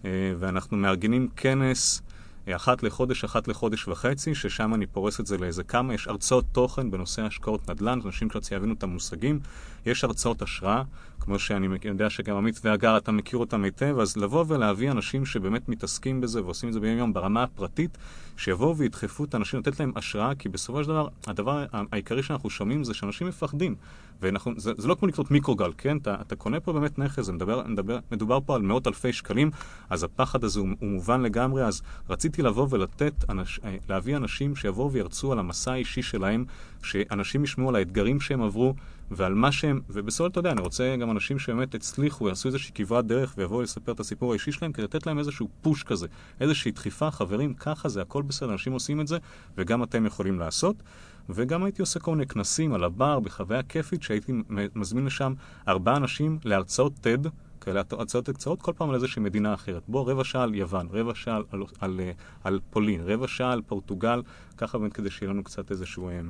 [0.04, 2.02] אה, ואנחנו מארגנים כנס
[2.48, 6.44] אה, אחת לחודש, אחת לחודש וחצי, ששם אני פורס את זה לאיזה כמה, יש הרצאות
[6.52, 9.40] תוכן בנושא השקעות נדל"ן, אנשים קצת יבינו את המושגים,
[9.86, 10.82] יש הרצאות השראה,
[11.24, 15.68] כמו שאני יודע שגם עמית והגר, אתה מכיר אותם היטב, אז לבוא ולהביא אנשים שבאמת
[15.68, 17.98] מתעסקים בזה ועושים את זה ביום יום ברמה הפרטית,
[18.36, 22.84] שיבואו וידחפו את האנשים, לתת להם השראה, כי בסופו של דבר, הדבר העיקרי שאנחנו שומעים
[22.84, 23.74] זה שאנשים מפחדים.
[24.22, 25.96] ואנחנו, זה, זה לא כמו לקנות מיקרוגל, כן?
[25.96, 29.50] אתה, אתה קונה פה באמת נכס, מדבר, מדבר, מדובר פה על מאות אלפי שקלים,
[29.90, 34.56] אז הפחד הזה הוא, הוא מובן לגמרי, אז רציתי לבוא ולתת, אנש, אה, להביא אנשים
[34.56, 36.44] שיבואו וירצו על המסע האישי שלהם,
[36.84, 38.74] שאנשים ישמעו על האתגרים שהם עברו
[39.10, 43.06] ועל מה שהם, ובסוף אתה יודע, אני רוצה גם אנשים שבאמת הצליחו, יעשו איזושהי כברת
[43.06, 46.06] דרך ויבואו לספר את הסיפור האישי שלהם, כדי לתת להם איזשהו פוש כזה,
[46.40, 49.18] איזושהי דחיפה, חברים, ככה זה, הכל בסדר, אנשים עושים את זה,
[49.56, 50.82] וגם אתם יכולים לעשות.
[51.30, 54.32] וגם הייתי עושה כל מיני כנסים על הבר, בחוויה כיפית, שהייתי
[54.74, 55.34] מזמין לשם
[55.68, 57.28] ארבעה אנשים להרצאות TED,
[57.60, 59.82] כאלה הרצאות קצרות, כל פעם על איזושהי מדינה אחרת.
[59.88, 62.12] בוא, רבע שעה על יוון, רבע שעה על, על, על, אה,
[62.44, 64.22] על פולין, רבע שעה על פורטוגל,
[64.56, 66.20] ככה באמת כדי שיהיה לנו קצת איזשהו אה,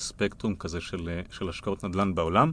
[0.00, 2.52] ספקטרום כזה של, אה, של השקעות נדל"ן בעולם.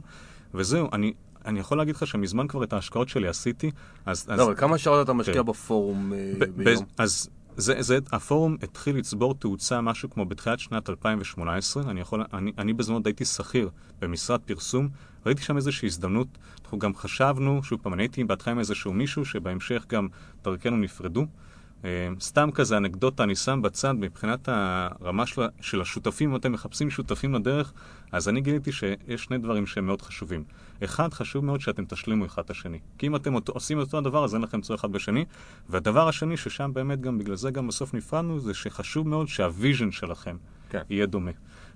[0.54, 1.12] וזהו, אני,
[1.44, 3.70] אני יכול להגיד לך שמזמן כבר את ההשקעות שלי עשיתי,
[4.06, 4.26] אז...
[4.28, 5.46] אז לא, אבל כמה שעות אתה משקיע כן.
[5.46, 6.84] בפורום אה, ב- ביום?
[6.98, 11.82] אז זה, זה, הפורום התחיל לצבור תאוצה משהו כמו בתחילת שנת 2018.
[11.90, 14.88] אני, יכול, אני, אני בזמנו הייתי שכיר במשרד פרסום,
[15.26, 16.28] ראיתי שם איזושהי הזדמנות.
[16.62, 20.08] אנחנו גם חשבנו, שוב פעם, אני הייתי בהתחלה עם איזשהו מישהו שבהמשך גם
[20.44, 21.26] דרכנו נפרדו,
[22.20, 27.34] סתם כזה אנקדוטה, אני שם בצד מבחינת הרמה של, של השותפים, אם אתם מחפשים שותפים
[27.34, 27.72] לדרך,
[28.12, 30.44] אז אני גיליתי שיש שני דברים שהם מאוד חשובים.
[30.84, 32.78] אחד, חשוב מאוד שאתם תשלימו אחד את השני.
[32.98, 35.24] כי אם אתם עושים אותו הדבר, אז אין לכם צורך אחד בשני.
[35.68, 39.90] והדבר השני, ששם באמת גם, בגלל זה גם בסוף נפרדנו, זה שחשוב מאוד שה vision
[39.90, 40.36] שלכם
[40.70, 40.82] כן.
[40.90, 41.30] יהיה דומה.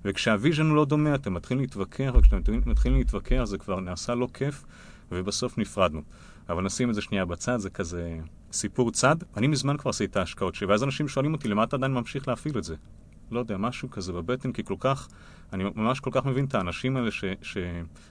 [0.04, 4.28] וכשה vision הוא לא דומה, אתם מתחילים להתווכח, וכשאתם מתחילים להתווכח זה כבר נעשה לא
[4.34, 4.64] כיף,
[5.12, 6.02] ובסוף נפרדנו.
[6.48, 8.18] אבל נשים את זה שנייה בצד, זה כזה
[8.52, 9.16] סיפור צד.
[9.36, 12.28] אני מזמן כבר עשיתי את ההשקעות שלי, ואז אנשים שואלים אותי, למה אתה עדיין ממשיך
[12.28, 12.74] להפעיל את זה?
[13.30, 15.08] לא יודע, משהו כזה בבטן, כי כל כך,
[15.52, 17.58] אני ממש כל כך מבין את האנשים האלה ש, ש,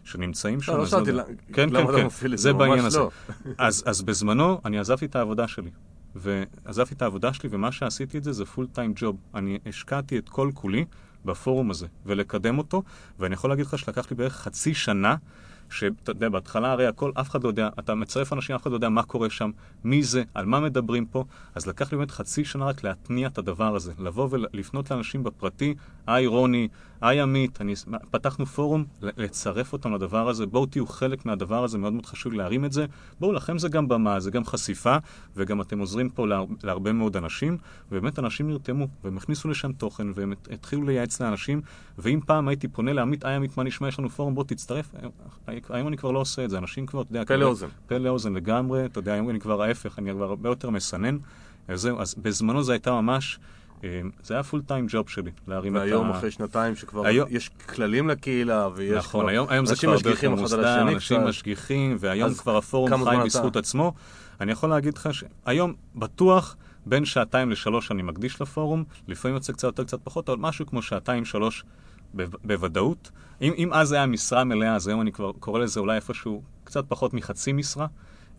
[0.03, 0.71] שנמצאים שם.
[0.71, 1.23] לא, לא שאלתי, לא
[1.53, 2.99] כן, כן, כן, כן, זה בעניין הזה.
[2.99, 3.11] לא.
[3.57, 5.71] אז, אז בזמנו, אני עזבתי את העבודה שלי.
[6.15, 9.17] ועזבתי את העבודה שלי, ומה שעשיתי את זה זה פול טיים ג'וב.
[9.35, 10.85] אני השקעתי את כל כולי
[11.25, 12.83] בפורום הזה, ולקדם אותו,
[13.19, 15.15] ואני יכול להגיד לך שלקח לי בערך חצי שנה
[15.71, 18.75] שאתה יודע, בהתחלה הרי הכל, אף אחד לא יודע, אתה מצרף אנשים, אף אחד לא
[18.75, 19.51] יודע מה קורה שם,
[19.83, 23.37] מי זה, על מה מדברים פה, אז לקח לי באמת חצי שנה רק להתניע את
[23.37, 25.75] הדבר הזה, לבוא ולפנות לאנשים בפרטי,
[26.07, 26.67] היי רוני,
[27.01, 27.73] היי עמית, אני,
[28.11, 32.65] פתחנו פורום, לצרף אותם לדבר הזה, בואו תהיו חלק מהדבר הזה, מאוד מאוד חשוב להרים
[32.65, 32.85] את זה,
[33.19, 34.97] בואו, לכם זה גם במה, זה גם חשיפה,
[35.35, 37.57] וגם אתם עוזרים פה להר, להרבה מאוד אנשים,
[37.91, 41.61] ובאמת אנשים נרתמו, והם הכניסו לשם תוכן, והם התחילו לייעץ לאנשים,
[41.97, 44.91] ואם פעם הייתי פונה לעמית, היי עמית, מה נשמע, יש לנו פורום, בוא תצטרף,
[45.69, 47.25] היום אני כבר לא עושה את זה, אנשים כבר, אתה יודע...
[47.25, 47.67] פה לאוזן.
[47.87, 51.17] פה לאוזן לגמרי, אתה יודע, היום אני כבר ההפך, אני כבר הרבה יותר מסנן.
[51.67, 53.39] אז זהו, אז בזמנו זה הייתה ממש...
[53.83, 55.83] אה, זה היה פול טיים ג'וב שלי, להרים את ה...
[55.83, 57.27] והיום אחרי שנתיים שכבר היום...
[57.31, 62.33] יש כללים לקהילה ויש נכון, היום, היום זה כבר הרבה יותר מוסדר, אנשים משגיחים, והיום
[62.33, 63.93] כבר הפורום חי בזכות עצמו.
[64.41, 69.63] אני יכול להגיד לך שהיום בטוח בין שעתיים לשלוש אני מקדיש לפורום, לפעמים יוצא קצת
[69.63, 71.63] יותר קצת פחות, אבל משהו כמו שעתיים שלוש
[72.43, 73.11] בוודאות.
[73.41, 76.85] אם, אם אז היה משרה מלאה, אז היום אני כבר קורא לזה אולי איפשהו קצת
[76.87, 77.87] פחות מחצי משרה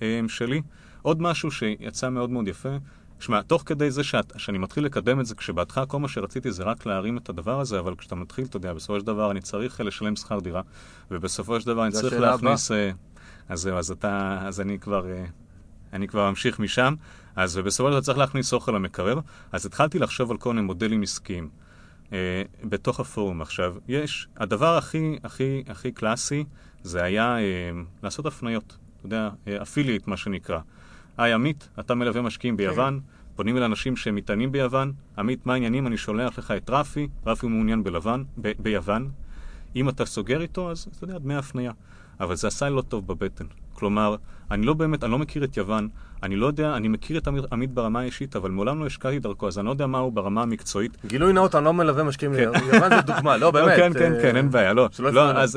[0.02, 0.62] אה, שלי.
[1.02, 2.76] עוד משהו שיצא מאוד מאוד יפה,
[3.20, 6.62] שמע, תוך כדי זה שאת, שאני מתחיל לקדם את זה, כשבהתחלה כל מה שרציתי זה
[6.62, 9.80] רק להרים את הדבר הזה, אבל כשאתה מתחיל, אתה יודע, בסופו של דבר אני צריך
[9.80, 10.62] אה, לשלם שכר דירה,
[11.10, 12.70] ובסופו של דבר אני צריך להכניס...
[12.70, 12.74] Uh,
[13.48, 15.30] אז זהו, אז אתה, אז אני כבר, uh,
[15.92, 16.94] אני כבר אמשיך משם,
[17.36, 19.20] אז ובסופו של דבר צריך להכניס אוכל למקרר,
[19.52, 21.48] אז התחלתי לחשוב על כל מיני מודלים עסקיים.
[22.12, 23.42] אה, בתוך הפורום.
[23.42, 26.44] עכשיו, יש, הדבר הכי, הכי, הכי קלאסי
[26.82, 27.42] זה היה אה,
[28.02, 29.30] לעשות הפניות, אתה יודע,
[29.62, 30.58] אפילייט מה שנקרא.
[31.18, 32.64] היי עמית, אתה מלווה משקיעים כן.
[32.64, 33.36] ביוון, okay.
[33.36, 35.86] פונים אל אנשים שמתעניינים ביוון, עמית, מה העניינים?
[35.86, 39.10] אני שולח לך את רפי, רפי מעוניין בלבן, ב- ביוון.
[39.76, 41.72] אם אתה סוגר איתו, אז אתה יודע, דמי הפניה.
[42.20, 43.44] אבל זה עשה לי לא טוב בבטן.
[43.72, 44.16] כלומר,
[44.50, 45.88] אני לא באמת, אני לא מכיר את יוון,
[46.22, 49.58] אני לא יודע, אני מכיר את עמית ברמה האישית, אבל מעולם לא השקעתי דרכו, אז
[49.58, 50.96] אני לא יודע מה הוא ברמה המקצועית.
[51.06, 52.50] גילוי נאות, אני לא מלווה משקיעים כן.
[52.72, 53.76] ליוון זה דוגמה, לא, באמת.
[53.76, 54.88] כן, כן, כן, אין בעיה, לא.
[54.98, 55.56] לא, אז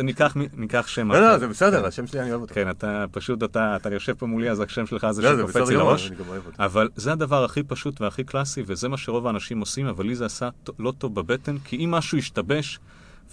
[0.54, 1.12] ניקח שם.
[1.12, 2.54] לא, לא, זה בסדר, השם שלי, אני אוהב אותו.
[2.54, 6.12] כן, אתה פשוט, אתה יושב פה מולי, אז השם שלך זה שקופץ לי לראש.
[6.60, 10.26] אבל זה הדבר הכי פשוט והכי קלאסי, וזה מה שרוב האנשים עושים, אבל לי זה
[10.26, 10.50] עשה
[10.80, 12.80] לא טוב בבטן, כי אם משהו ישתבש,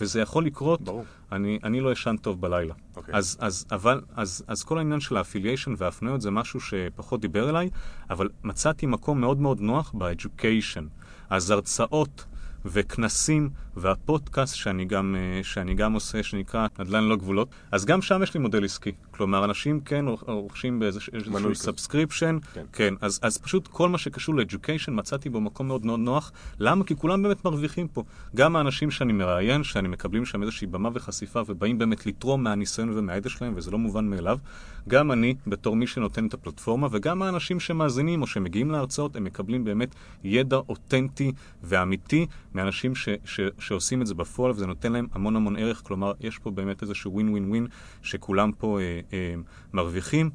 [0.00, 1.04] וזה יכול לקרות, ברור.
[1.32, 2.74] אני, אני לא אשן טוב בלילה.
[2.74, 2.96] Okay.
[2.96, 3.14] אוקיי.
[3.14, 7.70] אז, אז, אבל, אז, אז כל העניין של האפיליישן וההפניות זה משהו שפחות דיבר אליי,
[8.10, 10.84] אבל מצאתי מקום מאוד מאוד נוח ב-education.
[11.30, 12.24] אז הרצאות
[12.64, 18.22] וכנסים והפודקאסט שאני גם, אה, שאני גם עושה, שנקרא נדל"ן ללא גבולות, אז גם שם
[18.22, 18.92] יש לי מודל עסקי.
[19.10, 24.40] כלומר, אנשים כן רוכשים באיזשהו subscription, כן, כן אז, אז פשוט כל מה שקשור ל
[24.40, 26.32] education מצאתי בו מקום מאוד מאוד נוח.
[26.58, 26.84] למה?
[26.84, 28.02] כי כולם באמת מרוויחים פה.
[28.36, 33.28] גם האנשים שאני מראיין, שאני מקבלים שם איזושהי במה וחשיפה ובאים באמת לתרום מהניסיון ומהידע
[33.28, 34.38] שלהם, וזה לא מובן מאליו.
[34.88, 39.64] גם אני, בתור מי שנותן את הפלטפורמה, וגם האנשים שמאזינים או שמגיעים להרצאות, הם מקבלים
[39.64, 45.36] באמת ידע אותנטי ואמיתי מאנשים ש, ש, שעושים את זה בפועל, וזה נותן להם המון
[45.36, 45.82] המון ערך.
[45.84, 47.66] כלומר, יש פה באמת איזשהו ווין ווין ווין,
[48.02, 49.34] שכולם פה אה, אה,
[49.72, 50.30] מרוויחים.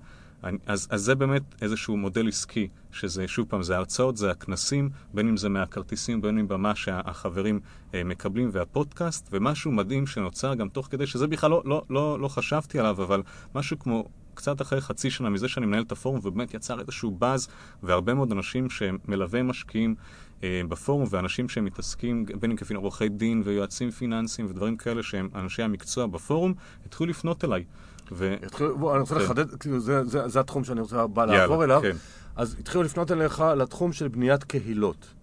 [0.66, 5.28] אז, אז זה באמת איזשהו מודל עסקי, שזה, שוב פעם, זה הרצאות, זה הכנסים, בין
[5.28, 7.60] אם זה מהכרטיסים, בין אם במה שהחברים
[7.94, 12.28] אה, מקבלים, והפודקאסט, ומשהו מדהים שנוצר גם תוך כדי, שזה בכלל לא, לא, לא, לא
[12.28, 13.24] חשבתי עליו, אבל
[13.56, 14.08] משהו כמו
[14.38, 17.48] קצת אחרי חצי שנה מזה שאני מנהל את הפורום, ובאמת יצר איזשהו באז,
[17.84, 19.96] והרבה מאוד אנשים שמלווה משקיעים
[20.44, 25.64] אה, בפורום, ואנשים שמתעסקים, בין אם כפי עורכי דין ויועצים פיננסיים ודברים כאלה שהם אנשי
[25.64, 26.54] המקצוע בפורום,
[26.86, 27.64] התחילו לפנות אליי.
[28.12, 28.36] ו...
[28.46, 29.22] התחילו, בוא, אני רוצה כן.
[29.22, 31.82] לחדד, כאילו, זה, זה, זה התחום שאני רוצה בא לעבור אליו.
[31.82, 31.96] כן.
[32.36, 35.14] אז התחילו לפנות אליך לתחום של בניית קהילות.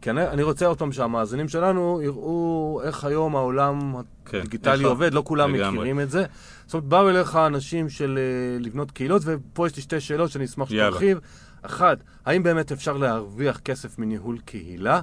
[0.00, 3.94] כי אני, אני רוצה עוד פעם שהמאזינים שלנו יראו איך היום העולם
[4.24, 5.78] כן, הדיגיטלי עובד, לא כולם לגמרי.
[5.78, 6.24] מכירים את זה.
[6.66, 8.18] זאת אומרת, באו אליך אנשים של
[8.60, 11.18] uh, לבנות קהילות, ופה יש לי שתי שאלות שאני אשמח שתרחיב.
[11.62, 15.00] אחת, האם באמת אפשר להרוויח כסף מניהול קהילה?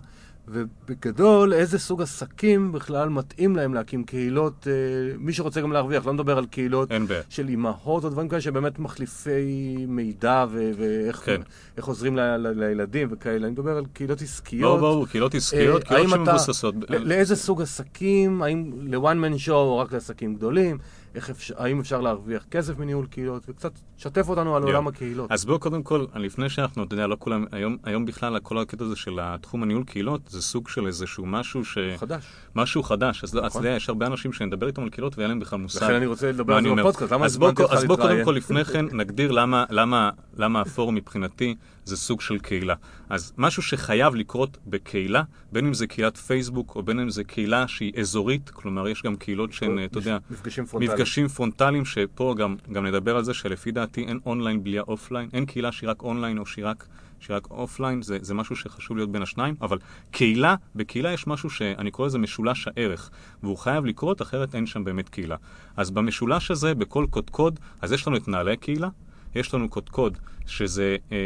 [0.48, 4.74] ובגדול, איזה סוג עסקים בכלל מתאים להם להקים קהילות, אה,
[5.18, 6.90] מי שרוצה גם להרוויח, לא מדבר על קהילות.
[7.30, 11.42] של אימהות או דברים כאלה שבאמת מחליפי מידע ו- ואיך כן.
[11.78, 14.80] איך עוזרים ל- ל- לילדים וכאלה, אני מדבר על קהילות עסקיות.
[14.80, 16.76] ברור, ברור, קהילות עסקיות, אה, קהילות האם אתה- שמבוססות.
[16.90, 18.98] ל- לאיזה סוג עסקים, האם ל-one
[19.36, 20.78] man show או רק לעסקים גדולים,
[21.18, 24.66] אפשר, האם אפשר להרוויח כסף מניהול קהילות, וקצת שתף אותנו על Yeah.
[24.66, 25.32] עולם הקהילות.
[25.32, 28.86] אז בואו קודם כל, לפני שאנחנו, אתה יודע, לא כולם, היום, היום בכלל כל הקטע
[28.86, 31.78] הזה של התחום הניהול קהילות, זה סוג של איזשהו משהו ש...
[31.98, 32.26] חדש.
[32.56, 33.24] משהו חדש.
[33.24, 33.64] אז לא, אתה נכון.
[33.64, 35.84] יודע, יש הרבה אנשים שנדבר איתם על קהילות ואין להם בכלל מושג.
[35.84, 36.76] לכן אני רוצה לדבר על זה.
[36.76, 38.26] בפודקאסט, למה הזמנתי אותך אז בוא קודם להתראיין?
[38.26, 42.76] כל לפני כן נגדיר למה, הפורום מבחינתי זה סוג של קהילה.
[43.10, 47.68] אז משהו שחייב לקרות בקהילה, בין אם זה קהילת פייסבוק או בין אם זה קהילה
[47.68, 50.94] שהיא אזורית, כלומר יש גם קהילות שהן, אתה יודע, מפגשים פרונטליים.
[50.94, 55.30] מפגשים פרונטליים, שפה גם, גם נדבר על זה שלפי דעתי אין אונליין בלי ה offline,
[55.34, 56.88] אין קהילה שהיא רק אונליין או שהיא רק,
[57.22, 59.78] שהיא רק offline, זה, זה משהו שחשוב להיות בין השניים, אבל
[60.12, 63.10] קהילה, בקהילה יש משהו שאני קורא לזה משולש הערך,
[63.44, 65.36] והוא חייב לקרות, אחרת אין שם באמת קהילה.
[65.78, 68.90] אז במשולש הזה, בכל קודקוד, אז יש לנו את מנהלי הקהילה,
[69.36, 71.18] יש לנו קודקוד שזה, אה,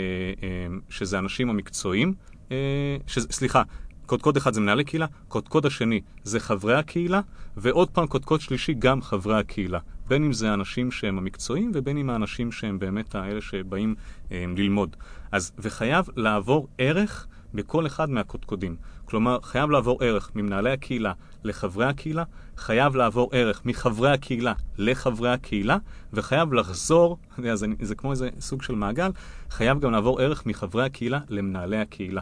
[0.44, 2.14] אה, שזה האנשים המקצועיים,
[2.52, 3.64] אה, שזה, סליחה,
[4.06, 7.22] קודקוד אחד זה מנהלי קהילה, קודקוד השני זה חברי הקהילה,
[7.58, 9.80] ועוד פעם קודקוד שלישי גם חברי הקהילה.
[10.08, 13.96] בין אם זה האנשים שהם המקצועיים ובין אם האנשים שהם באמת האלה שבאים
[14.32, 14.96] אה, ללמוד.
[15.32, 18.76] אז, וחייב לעבור ערך בכל אחד מהקודקודים.
[19.06, 22.24] כלומר, חייב לעבור ערך ממנהלי הקהילה לחברי הקהילה,
[22.58, 25.78] חייב לעבור ערך מחברי הקהילה לחברי הקהילה,
[26.14, 27.18] וחייב לחזור,
[27.54, 29.12] זה, זה כמו איזה סוג של מעגל,
[29.50, 32.22] חייב גם לעבור ערך מחברי הקהילה למנהלי הקהילה.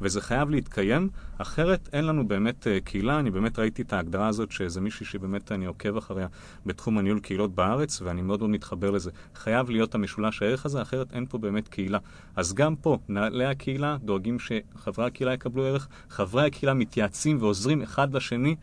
[0.00, 3.18] וזה חייב להתקיים, אחרת אין לנו באמת uh, קהילה.
[3.18, 6.26] אני באמת ראיתי את ההגדרה הזאת, שזה מישהי שבאמת אני עוקב אחריה
[6.66, 9.10] בתחום הניהול קהילות בארץ, ואני מאוד מאוד מתחבר לזה.
[9.34, 11.98] חייב להיות המשולש הערך הזה, אחרת אין פה באמת קהילה.
[12.36, 18.14] אז גם פה, מנהלי הקהילה דואגים שחברי הקהילה יקבלו ערך, חברי הקהילה מתייעצים ועוזרים אחד
[18.16, 18.56] לשני.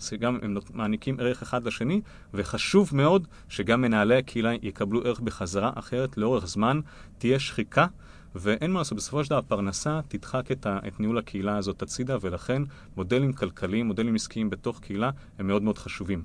[0.00, 2.00] שגם הם נות- מעניקים ערך אחד לשני,
[2.34, 6.80] וחשוב מאוד שגם מנהלי הקהילה יקבלו ערך בחזרה, אחרת לאורך זמן
[7.18, 7.86] תהיה שחיקה,
[8.34, 12.16] ואין מה לעשות, בסופו של דבר הפרנסה תדחק את, ה, את ניהול הקהילה הזאת הצידה,
[12.20, 12.62] ולכן
[12.96, 16.22] מודלים כלכליים, מודלים עסקיים בתוך קהילה הם מאוד מאוד חשובים.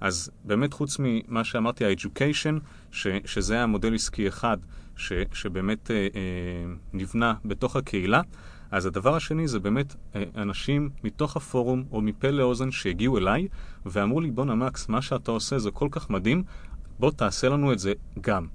[0.00, 4.56] אז באמת חוץ ממה שאמרתי, ה-education, ש, שזה היה מודל עסקי אחד
[4.96, 6.10] ש, שבאמת אה, אה,
[6.92, 8.20] נבנה בתוך הקהילה,
[8.70, 13.48] אז הדבר השני זה באמת אה, אנשים מתוך הפורום או מפה לאוזן שהגיעו אליי
[13.86, 16.42] ואמרו לי, בואנה מקס, מה שאתה עושה זה כל כך מדהים,
[16.98, 18.46] בוא תעשה לנו את זה גם.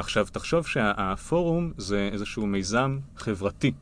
[0.00, 3.72] עכשיו, תחשוב שהפורום זה איזשהו מיזם חברתי,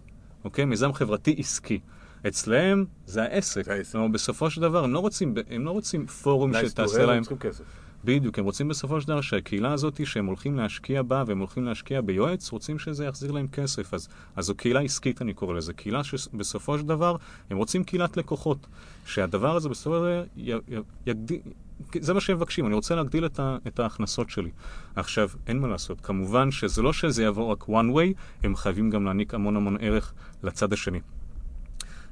[0.44, 0.64] אוקיי?
[0.64, 1.80] מיזם חברתי עסקי.
[2.28, 3.64] אצלהם זה העסק.
[3.64, 3.92] זה העסק.
[3.92, 7.16] כלומר, בסופו של דבר הם לא רוצים, הם לא רוצים פורום שתעשה להם...
[7.16, 7.64] הם צריכים כסף.
[8.04, 12.00] בדיוק, הם רוצים בסופו של דבר שהקהילה הזאת שהם הולכים להשקיע בה והם הולכים להשקיע
[12.00, 13.94] ביועץ, רוצים שזה יחזיר להם כסף.
[13.94, 15.72] אז, אז זו קהילה עסקית אני קורא לזה.
[15.72, 17.16] קהילה שבסופו של דבר
[17.50, 18.66] הם רוצים קהילת לקוחות.
[19.06, 20.24] שהדבר הזה בסופו של דבר
[21.06, 21.40] יגדיל...
[22.00, 24.50] זה מה שהם מבקשים, אני רוצה להגדיל את, ה, את ההכנסות שלי.
[24.96, 26.00] עכשיו, אין מה לעשות.
[26.00, 30.12] כמובן שזה לא שזה יעבור רק one way, הם חייבים גם להעניק המון המון ערך
[30.42, 31.00] לצד השני.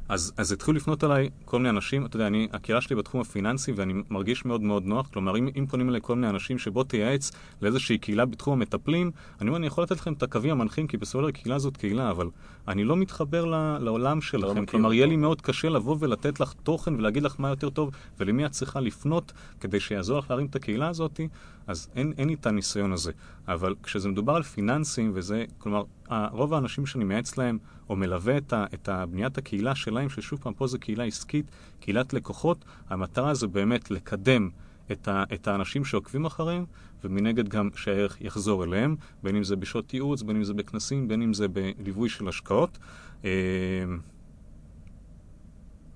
[0.08, 3.72] אז, אז התחילו לפנות אליי כל מיני אנשים, אתה יודע, אני, הקהילה שלי בתחום הפיננסי
[3.72, 7.32] ואני מרגיש מאוד מאוד נוח, כלומר, אם, אם פונים אליי כל מיני אנשים שבוא תייעץ
[7.62, 11.18] לאיזושהי קהילה בתחום המטפלים, אני אומר, אני יכול לתת לכם את הקווים המנחים, כי בסופו
[11.18, 12.28] של דבר קהילה זאת קהילה, אבל
[12.68, 14.92] אני לא מתחבר ל, לעולם שלכם, מכיר כלומר.
[14.92, 17.90] יהיה לי מאוד קשה לבוא ולתת לך תוכן ולהגיד לך מה יותר טוב
[18.20, 21.20] ולמי את צריכה לפנות כדי שיעזור לך להרים את הקהילה הזאת,
[21.66, 23.12] אז אין, אין לי את הניסיון הזה.
[23.48, 25.82] אבל כשזה מדובר על פיננסים וזה, כלומר,
[26.30, 27.58] רוב האנשים שאני מייעץ להם,
[27.88, 31.50] או מלווה את, ה, את הבניית הקהילה שלהם, ששוב פעם, פה זו קהילה עסקית,
[31.80, 34.50] קהילת לקוחות, המטרה זה באמת לקדם
[34.92, 36.64] את, ה, את האנשים שעוקבים אחריהם,
[37.04, 41.22] ומנגד גם שהערך יחזור אליהם, בין אם זה בשעות ייעוץ, בין אם זה בכנסים, בין
[41.22, 42.78] אם זה בליווי של השקעות.
[43.24, 43.30] אה,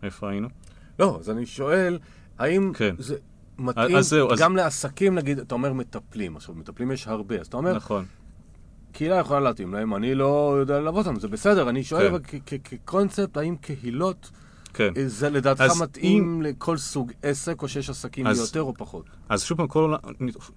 [0.02, 0.48] איפה היינו?
[0.98, 1.98] לא, אז אני שואל,
[2.38, 2.94] האם כן.
[2.98, 3.16] זה
[3.61, 7.46] מתאים אז זהו, אז- גם לעסקים, נגיד, אתה אומר מטפלים, עכשיו מטפלים יש הרבה, אז
[7.46, 8.04] אתה אומר, נכון.
[8.92, 12.38] קהילה יכולה להתאים להם, אני לא יודע ללוות אותם, זה בסדר, אני שואל, כן.
[12.64, 14.30] כקונספט, האם קהילות,
[14.74, 14.92] כן.
[14.96, 19.04] אה, זה לדעתך אז מתאים לכל סוג עסק, או שיש עסקים אז- יותר או פחות?
[19.28, 19.98] אז שוב פעם, כל עולם,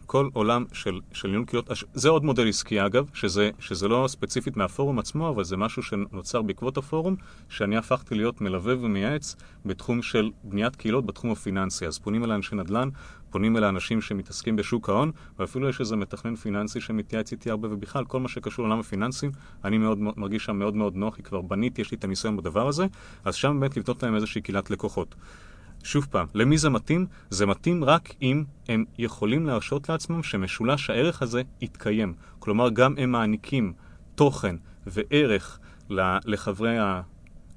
[0.06, 4.58] כל עולם של, של ניהול קהילות, זה עוד מודל עסקי אגב, שזה, שזה לא ספציפית
[4.58, 7.16] מהפורום עצמו, אבל זה משהו שנוצר בעקבות הפורום,
[7.50, 9.36] שאני הפכתי להיות מלווה ומייעץ
[9.66, 11.88] בתחום של בניית קהילות בתחום הפיננסי.
[11.88, 12.90] אז פונים אל אנשי נדל"ן,
[13.34, 18.06] פונים אל האנשים שמתעסקים בשוק ההון, ואפילו יש איזה מתכנן פיננסי שמתייעץ איתי הרבה, ובכלל,
[18.06, 19.32] כל מה שקשור לעולם הפיננסים,
[19.66, 22.68] אני מאוד, מרגיש שם מאוד מאוד נוח, כי כבר בניתי, יש לי את הניסיון בדבר
[22.68, 22.86] הזה,
[23.26, 25.16] אז שם באמת לבנות להם איזושהי קהילת לקוחות.
[25.84, 27.06] שוב פעם, למי זה מתאים?
[27.30, 32.14] זה מתאים רק אם הם יכולים להרשות לעצמם שמשולש הערך הזה יתקיים.
[32.40, 33.74] כלומר, גם הם מעניקים
[34.16, 34.56] תוכן
[34.88, 35.60] וערך
[36.26, 37.02] לחברי, ה-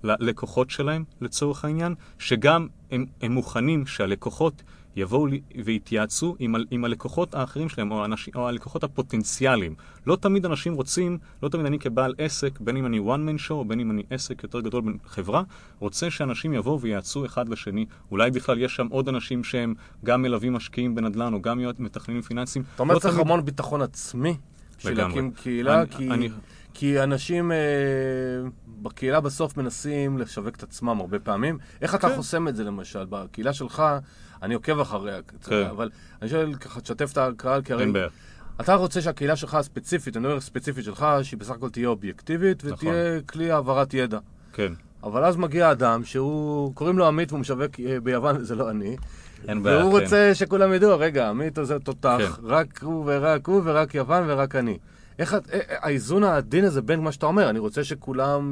[0.02, 4.62] ללקוחות שלהם, לצורך העניין, שגם הם, הם מוכנים שהלקוחות
[4.96, 5.26] יבואו
[5.64, 9.74] ויתייעצו עם, עם הלקוחות האחרים שלהם, או, אנשים, או הלקוחות הפוטנציאליים.
[10.06, 13.52] לא תמיד אנשים רוצים, לא תמיד אני כבעל עסק, בין אם אני one man show,
[13.52, 15.42] או בין אם אני עסק יותר גדול בחברה,
[15.78, 17.86] רוצה שאנשים יבואו ויעצו אחד לשני.
[18.10, 19.74] אולי בכלל יש שם עוד אנשים שהם
[20.04, 22.64] גם מלווים משקיעים בנדל"ן, או גם מתכננים פיננסיים.
[22.74, 23.26] אתה אומר לא צריך תמיד...
[23.26, 24.36] המון ביטחון עצמי.
[24.78, 26.28] בשביל להקים קהילה, אני, כי, אני...
[26.74, 27.56] כי אנשים אה,
[28.82, 31.58] בקהילה בסוף מנסים לשווק את עצמם הרבה פעמים.
[31.80, 32.16] איך אתה כן.
[32.16, 33.04] חוסם את זה למשל?
[33.08, 33.82] בקהילה שלך,
[34.42, 35.66] אני עוקב אחריה, כן.
[35.70, 35.90] אבל
[36.22, 37.92] אני שואל ככה, תשתף את הקהל, כי הרי.
[38.60, 43.20] אתה רוצה שהקהילה שלך הספציפית, אני אומר ספציפית שלך, שהיא בסך הכל תהיה אובייקטיבית ותהיה
[43.20, 44.18] כלי העברת ידע.
[44.52, 44.72] כן.
[45.02, 48.96] אבל אז מגיע אדם שהוא, קוראים לו עמית והוא משווק אה, ביוון, זה לא אני.
[49.48, 50.04] אין בעיה, והוא כן.
[50.04, 52.46] רוצה שכולם ידעו, רגע, עמית הזה תותח, כן.
[52.46, 54.78] רק הוא ורק הוא ורק יוון ורק אני.
[55.18, 58.44] איך את- אה, אה, האיזון העדין הזה בין מה שאתה אומר, אני רוצה שכולם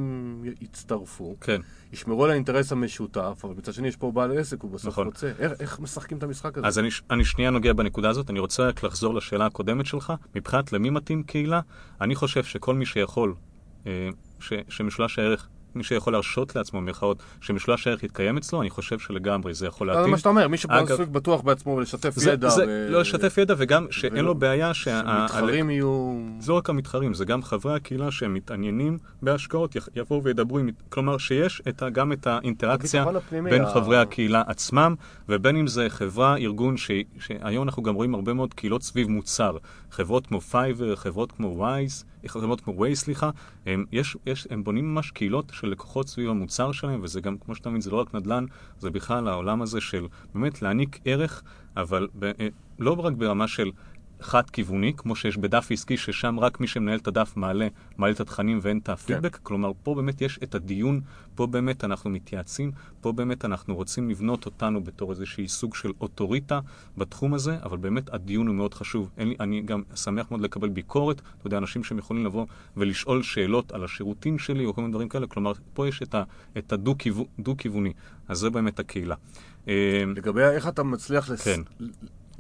[0.61, 1.61] יצטרפו, כן.
[1.93, 5.07] ישמרו על האינטרס המשותף, אבל מצד שני יש פה בעל עסק, הוא בסוף נכון.
[5.07, 5.33] רוצה.
[5.39, 6.67] איך- איך משחקים את המשחק הזה?
[6.67, 10.13] אז אני, אני שנייה נוגע בנקודה הזאת, אני רוצה רק לחזור לשאלה הקודמת שלך.
[10.35, 11.61] מבחינת למי מתאים קהילה,
[12.01, 13.35] אני חושב שכל מי שיכול,
[13.87, 14.09] אה,
[14.41, 19.55] ש, שמשולש הערך, מי שיכול להרשות לעצמו, במירכאות, שמשולש הערך יתקיים אצלו, אני חושב שלגמרי
[19.55, 20.11] זה יכול זה להתאים.
[20.11, 22.49] מה שאתה אומר, מי שמספיק בטוח בעצמו ולשתף זה, ידע.
[22.49, 25.01] זה לא לשתף ידע, וגם שאין לו בעיה שה...
[25.01, 26.19] שמתחרים יהיו...
[26.39, 30.59] זה לא רק המתחרים, זה גם חברי הקהילה שהם מתעניינים בהשקעות, יבואו וידברו.
[30.89, 31.63] כלומר, שיש
[31.93, 34.95] גם את האינטראקציה בין חברי הקהילה עצמם,
[35.29, 36.75] ובין אם זה חברה, ארגון.
[36.77, 39.57] שהיום אנחנו גם רואים הרבה מאוד קהילות סביב מוצר.
[39.91, 43.31] חברות כמו Fiverr, חברות כמו Waze, חברות כמו Waze, סליחה,
[43.67, 47.55] הם, יש, יש, הם בונים ממש קהילות של לקוחות סביב המוצר שלהם, וזה גם, כמו
[47.55, 48.45] שאתה מבין, זה לא רק נדל"ן,
[48.79, 51.43] זה בכלל העולם הזה של באמת להעניק ערך,
[51.77, 52.49] אבל ב, אה,
[52.79, 53.71] לא רק ברמה של
[54.25, 57.69] חד-כיווני, כמו שיש בדף עסקי, ששם רק מי שמנהל את הדף מעלה,
[57.99, 59.37] מעלה את התכנים ואין את הפידבק.
[59.37, 59.43] כן.
[59.43, 61.01] כלומר, פה באמת יש את הדיון,
[61.35, 62.71] פה באמת אנחנו מתייעצים,
[63.01, 66.61] פה באמת אנחנו רוצים לבנות אותנו בתור איזושהי סוג של אוטוריטה
[66.99, 69.11] בתחום הזה, אבל באמת הדיון הוא מאוד חשוב.
[69.19, 72.47] לי, אני גם שמח מאוד לקבל ביקורת, אתה יודע, אנשים שהם יכולים לבוא
[72.77, 76.23] ולשאול שאלות על השירותים שלי או כל מיני דברים כאלה, כלומר, פה יש את, ה,
[76.59, 77.93] את הדו-כיווני,
[78.29, 79.15] אז זה באמת הקהילה.
[79.69, 81.45] אה, לגבי איך אתה מצליח לס...
[81.45, 81.61] כן.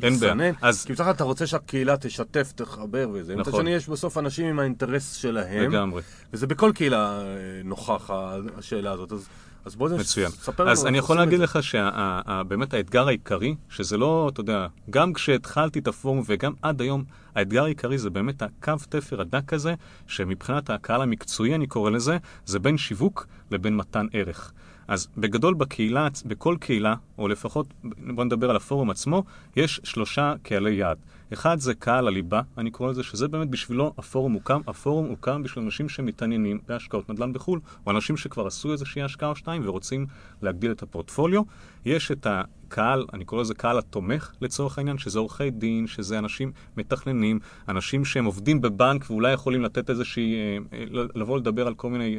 [0.03, 0.53] אין בעיה.
[0.62, 3.36] אז- כי מצד אחד אתה רוצה שהקהילה תשתף, תחבר וזה.
[3.36, 3.61] מצד נכון.
[3.62, 5.70] שני יש בסוף אנשים עם האינטרס שלהם.
[5.72, 6.03] לגמרי.
[6.32, 7.24] וזה בכל קהילה אה,
[7.64, 8.11] נוכח
[8.59, 9.12] השאלה הזאת.
[9.12, 9.28] אז,
[9.64, 10.30] אז בוא מצוין.
[10.30, 10.72] ספר לנו.
[10.72, 11.40] אז אני יכול להגיד.
[11.40, 17.05] לך שבאמת האתגר העיקרי, שזה לא, אתה יודע, גם כשהתחלתי את הפורום וגם עד היום,
[17.34, 19.74] האתגר העיקרי זה באמת הקו תפר הדק הזה,
[20.07, 24.53] שמבחינת הקהל המקצועי, אני קורא לזה, זה בין שיווק לבין מתן ערך.
[24.89, 27.66] אז בגדול בקהילה, בכל קהילה, או לפחות,
[28.14, 29.24] בוא נדבר על הפורום עצמו,
[29.57, 30.99] יש שלושה קהלי יעד.
[31.32, 34.61] אחד זה קהל הליבה, אני קורא לזה, שזה באמת בשבילו הפורום הוקם.
[34.66, 39.37] הפורום הוקם בשביל אנשים שמתעניינים בהשקעות נדל"ן בחו"ל, או אנשים שכבר עשו איזושהי השקעה או
[39.37, 40.07] שתיים ורוצים
[40.43, 41.43] להגדיל את הפורטפוליו.
[41.85, 42.26] יש את
[42.66, 47.38] הקהל, אני קורא לזה קהל התומך לצורך העניין, שזה עורכי דין, שזה אנשים מתכננים,
[47.68, 50.84] אנשים שהם עובדים בבנק ואולי יכולים לתת איזושהי, אה, אה,
[51.14, 52.18] לבוא לדבר על כל מיני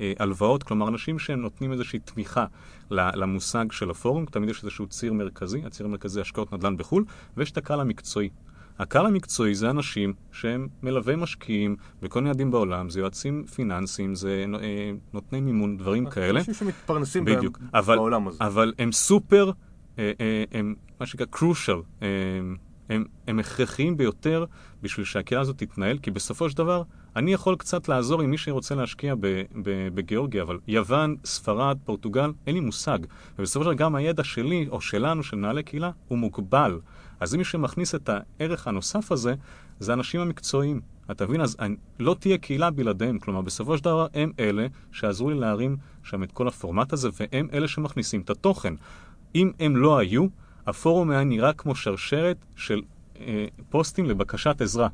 [0.00, 2.46] אה, הלוואות, כלומר אנשים שהם נותנים איזושהי תמיכה
[2.90, 7.04] למושג של הפורום, תמיד יש איזשהו ציר מרכזי, הציר המרכזי השקעות נדל"ן בחו"ל,
[7.36, 8.28] ויש את הקהל המקצועי.
[8.78, 14.44] הקהל המקצועי זה אנשים שהם מלווי משקיעים בכל מיני יעדים בעולם, זה יועצים פיננסיים, זה
[15.12, 16.40] נותני מימון, דברים כאלה.
[16.40, 18.38] אנשים שמתפרנסים בדיוק, בעולם הזה.
[18.40, 19.50] אבל הם סופר,
[20.52, 22.08] הם מה שנקרא crucial, אה,
[22.88, 24.44] הם, הם הכרחיים ביותר
[24.82, 26.82] בשביל שהקהילה הזאת תתנהל, כי בסופו של דבר,
[27.16, 29.14] אני יכול קצת לעזור עם מי שרוצה להשקיע
[29.94, 32.98] בגיאורגיה, אבל יוון, ספרד, פורטוגל, אין לי מושג.
[33.38, 36.80] ובסופו של דבר גם הידע שלי, או שלנו, של מנהלי קהילה, הוא מוגבל.
[37.20, 39.34] אז מי שמכניס את הערך הנוסף הזה,
[39.80, 40.80] זה האנשים המקצועיים.
[41.10, 41.40] אתה מבין?
[41.40, 43.18] אז אני, לא תהיה קהילה בלעדיהם.
[43.18, 47.48] כלומר, בסופו של דבר הם אלה שעזרו לי להרים שם את כל הפורמט הזה, והם
[47.52, 48.74] אלה שמכניסים את התוכן.
[49.34, 50.26] אם הם לא היו,
[50.66, 52.82] הפורום היה נראה כמו שרשרת של
[53.20, 54.88] אה, פוסטים לבקשת עזרה.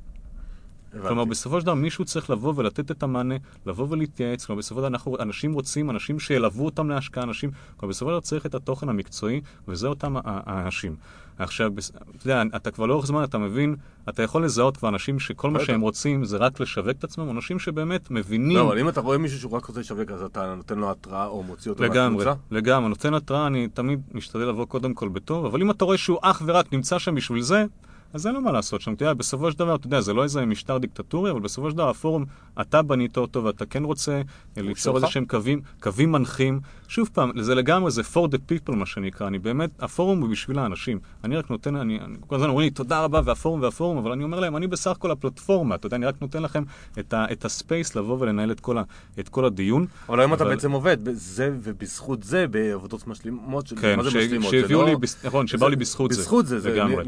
[1.03, 3.35] כלומר, בסופו של דבר מישהו צריך לבוא ולתת את המענה,
[3.67, 4.45] לבוא ולהתייעץ.
[4.45, 7.51] כלומר, בסופו של דבר אנחנו, אנשים רוצים, אנשים שילוו אותם להשקעה, אנשים...
[7.77, 10.97] כלומר, בסופו של דבר צריך את התוכן המקצועי, וזה אותם האנשים.
[11.39, 11.73] עכשיו,
[12.17, 13.77] אתה יודע, אתה כבר לאורך זמן, אתה מבין,
[14.09, 15.61] אתה יכול לזהות כבר אנשים שכל מה.
[15.65, 18.57] שהם רוצים זה רק לשווק את עצמם, אנשים שבאמת מבינים...
[18.57, 21.27] לא, אבל אם אתה רואה מישהו שהוא רק רוצה לשווק, אז אתה נותן לו התראה
[21.27, 22.33] או מוציא אותו לגמרי, מהקבוצה?
[22.51, 22.89] לגמרי.
[22.89, 26.43] נותן התראה, אני תמיד משתדל לבוא קודם כל בטוב, אבל אם אתה רואה שהוא אך
[26.47, 27.65] ורק נמצא שם בשביל זה,
[28.13, 28.93] אז אין לו מה לעשות שם.
[28.93, 31.77] אתה יודע, בסופו של דבר, אתה יודע, זה לא איזה משטר דיקטטורי, אבל בסופו של
[31.77, 32.25] דבר הפורום,
[32.61, 34.23] אתה בנית אותו ואתה כן רוצה
[34.57, 36.61] ליצור איזה שהם קווים, קווים מנחים.
[36.91, 39.27] שוב פעם, זה לגמרי, זה for the people מה שנקרא.
[39.27, 40.99] אני באמת, הפורום הוא בשביל האנשים.
[41.25, 44.25] אני רק נותן, אני, אני כל הזמן אומרים לי, תודה רבה, והפורום והפורום, אבל אני
[44.25, 46.63] אומר להם, אני בסך הכל הפלטפורמה, אתה יודע, אני רק נותן לכם
[46.99, 48.83] את, ה, את הספייס לבוא ולנהל את כל, ה,
[49.21, 49.87] את כל הדיון.
[50.09, 54.17] אבל היום אתה בעצם עובד בזה ובזכות זה, בעבודות משלימות, של- כן, מה זה ש-
[54.17, 54.51] משלימות?
[54.51, 56.21] שהביאו זה לי, לא- בס- נכון, שבאו לי בזכות זה.
[56.21, 57.05] בזכות זה, זה לגמרי.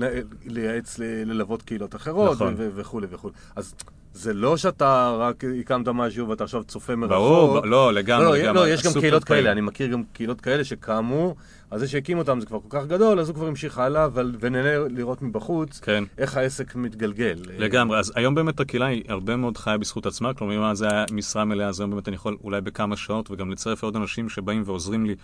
[0.46, 2.54] לייעץ, ללוות קהילות אחרות, נכון.
[2.58, 3.34] וכולי וכולי.
[3.56, 3.74] אז
[4.14, 7.16] זה לא שאתה רק הקמת משהו ואתה עכשיו צופה מרחוק.
[7.16, 8.54] ברור, ב- לא, לגמרי, לא, לגמרי.
[8.54, 9.40] לא, יש גם קהילות פעיל.
[9.40, 11.34] כאלה, אני מכיר גם קהילות כאלה שקמו,
[11.70, 14.34] אז זה שהקים אותם זה כבר כל כך גדול, אז הוא כבר המשיך הלאה, אבל-
[14.40, 16.04] ונהנה לראות מבחוץ כן.
[16.18, 17.38] איך העסק מתגלגל.
[17.58, 21.04] לגמרי, אז היום באמת הקהילה היא הרבה מאוד חיה בזכות עצמה, כלומר אם זה היה
[21.12, 24.62] משרה מלאה, אז היום באמת אני יכול אולי בכמה שעות וגם לצרף עוד אנשים שבאים
[24.66, 25.14] ועוזרים לי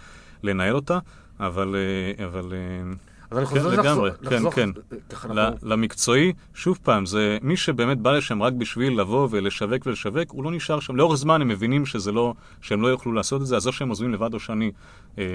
[0.43, 0.99] לנהל אותה,
[1.41, 1.77] אבל...
[2.19, 2.93] אה, אבל אה,
[3.31, 4.71] אז אני כן, חוזר לגמרי, לחזור- כן, לחזור- כן.
[5.11, 10.45] אנחנו- למקצועי, שוב פעם, זה מי שבאמת בא לשם רק בשביל לבוא ולשווק ולשווק, הוא
[10.45, 10.97] לא נשאר שם.
[10.97, 13.89] לאורך זמן הם מבינים שזה לא, שהם לא יוכלו לעשות את זה, אז או שהם
[13.89, 14.71] עוזבים לבד או שאני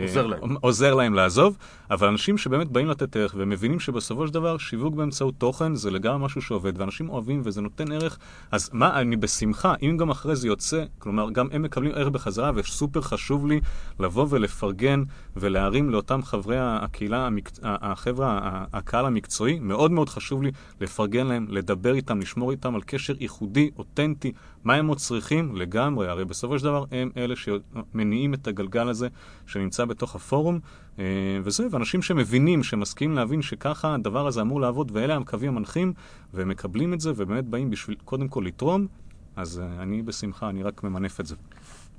[0.01, 0.55] עוזר להם.
[0.61, 1.57] עוזר להם לעזוב,
[1.91, 6.25] אבל אנשים שבאמת באים לתת ערך ומבינים שבסופו של דבר שיווק באמצעות תוכן זה לגמרי
[6.25, 8.17] משהו שעובד, ואנשים אוהבים וזה נותן ערך,
[8.51, 12.51] אז מה, אני בשמחה, אם גם אחרי זה יוצא, כלומר, גם הם מקבלים ערך בחזרה,
[12.55, 13.59] וסופר חשוב לי
[13.99, 15.03] לבוא ולפרגן
[15.35, 17.29] ולהרים לאותם חברי הקהילה.
[17.63, 18.39] החבר'ה,
[18.73, 23.69] הקהל המקצועי, מאוד מאוד חשוב לי לפרגן להם, לדבר איתם, לשמור איתם על קשר ייחודי,
[23.77, 24.31] אותנטי,
[24.63, 29.07] מה הם עוד צריכים לגמרי, הרי בסופו של דבר הם אלה שמניעים את הגלגל הזה
[29.45, 30.59] שנמצא בתוך הפורום,
[30.99, 31.03] אה,
[31.43, 35.93] וזה, ואנשים שמבינים, שמסכימים להבין שככה הדבר הזה אמור לעבוד, ואלה הקווים המנחים,
[36.33, 38.87] והם מקבלים את זה, ובאמת באים בשביל קודם כל לתרום,
[39.35, 41.35] אז אה, אני בשמחה, אני רק ממנף את זה.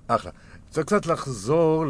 [0.07, 0.31] אחלה.
[0.69, 1.85] רוצה קצת לחזור.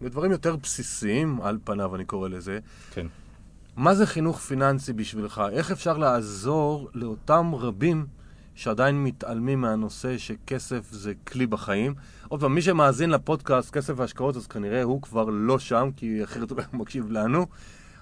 [0.00, 2.58] לדברים יותר בסיסיים, על פניו אני קורא לזה.
[2.90, 3.06] כן.
[3.76, 5.42] מה זה חינוך פיננסי בשבילך?
[5.52, 8.06] איך אפשר לעזור לאותם רבים
[8.60, 11.94] שעדיין מתעלמים מהנושא שכסף זה כלי בחיים?
[12.28, 16.50] עוד פעם, מי שמאזין לפודקאסט כסף והשקעות, אז כנראה הוא כבר לא שם, כי אחרת
[16.50, 17.38] הוא מקשיב לנו.
[17.38, 17.46] הוא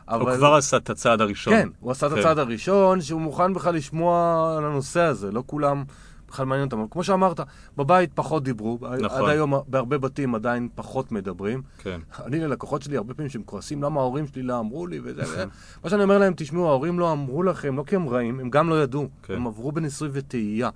[0.09, 0.37] אבל...
[0.37, 1.55] כבר עשה את הצעד הראשון.
[1.55, 2.19] כן, הוא עשה את כן.
[2.19, 5.85] הצעד הראשון, שהוא מוכן בכלל לשמוע על הנושא הזה, לא כולם
[6.29, 6.79] בכלל מעניין אותם.
[6.79, 7.41] אבל כמו שאמרת,
[7.77, 9.25] בבית פחות דיברו, נכון.
[9.25, 11.63] עד היום בהרבה בתים עדיין פחות מדברים.
[11.79, 12.01] כן.
[12.27, 15.45] אני ללקוחות שלי, הרבה פעמים שהם כועסים למה ההורים שלי לא אמרו לי וזה וזה.
[15.85, 18.69] מה שאני אומר להם, תשמעו, ההורים לא אמרו לכם, לא כי הם רעים, הם גם
[18.69, 19.09] לא ידעו.
[19.23, 19.35] כן.
[19.35, 20.71] הם עברו בניסוי וטעייה.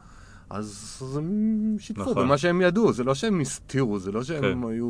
[0.50, 2.24] אז הם שיתפו נכון.
[2.24, 4.68] במה שהם ידעו, זה לא שהם הסתירו, זה לא שהם כן.
[4.68, 4.88] היו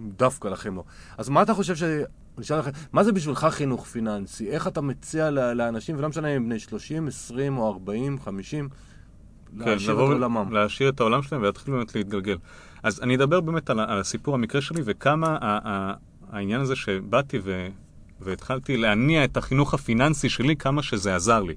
[0.00, 0.84] דווקא לכם לא.
[1.18, 1.82] אז מה אתה חושב ש...
[1.82, 4.50] אני אשאל לכם, מה זה בשבילך חינוך פיננסי?
[4.50, 8.68] איך אתה מציע לאנשים, ולא משנה אם הם בני 30, 20 או 40, 50,
[9.58, 10.52] כן, להעשיר את לבוא עולמם?
[10.52, 12.36] להעשיר את העולם שלהם ולהתחיל באמת להתגלגל.
[12.82, 15.38] אז אני אדבר באמת על, על הסיפור המקרה שלי וכמה
[16.32, 17.68] העניין הזה שבאתי ו,
[18.20, 21.54] והתחלתי להניע את החינוך הפיננסי שלי, כמה שזה עזר לי.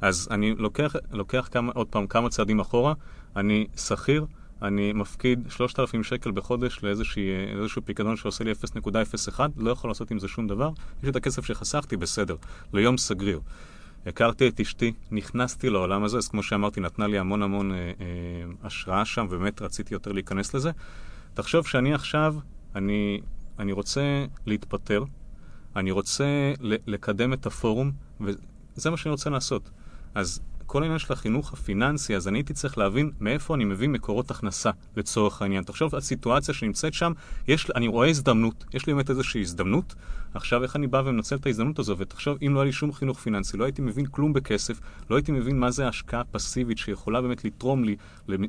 [0.00, 2.94] אז אני לוקח, לוקח כמה, עוד פעם כמה צעדים אחורה,
[3.36, 4.26] אני שכיר,
[4.62, 10.28] אני מפקיד 3,000 שקל בחודש לאיזשהו פיקדון שעושה לי 0.01, לא יכול לעשות עם זה
[10.28, 10.70] שום דבר,
[11.02, 12.36] יש את הכסף שחסכתי, בסדר,
[12.72, 13.40] ליום סגריר.
[14.06, 17.92] הכרתי את אשתי, נכנסתי לעולם הזה, אז כמו שאמרתי, נתנה לי המון המון אה, אה,
[18.62, 20.70] השראה שם, ובאמת רציתי יותר להיכנס לזה.
[21.34, 22.34] תחשוב שאני עכשיו,
[22.74, 23.20] אני,
[23.58, 25.04] אני רוצה להתפטר,
[25.76, 26.24] אני רוצה
[26.60, 29.70] לקדם את הפורום, וזה מה שאני רוצה לעשות.
[30.14, 34.30] אז כל העניין של החינוך הפיננסי, אז אני הייתי צריך להבין מאיפה אני מביא מקורות
[34.30, 35.64] הכנסה לצורך העניין.
[35.64, 37.12] תחשוב על סיטואציה שנמצאת שם,
[37.48, 39.94] יש, אני רואה הזדמנות, יש לי באמת איזושהי הזדמנות,
[40.34, 43.18] עכשיו איך אני בא ומנצל את ההזדמנות הזו, ותחשוב, אם לא היה לי שום חינוך
[43.18, 44.80] פיננסי, לא הייתי מבין כלום בכסף,
[45.10, 47.96] לא הייתי מבין מה זה השקעה פסיבית שיכולה באמת לתרום לי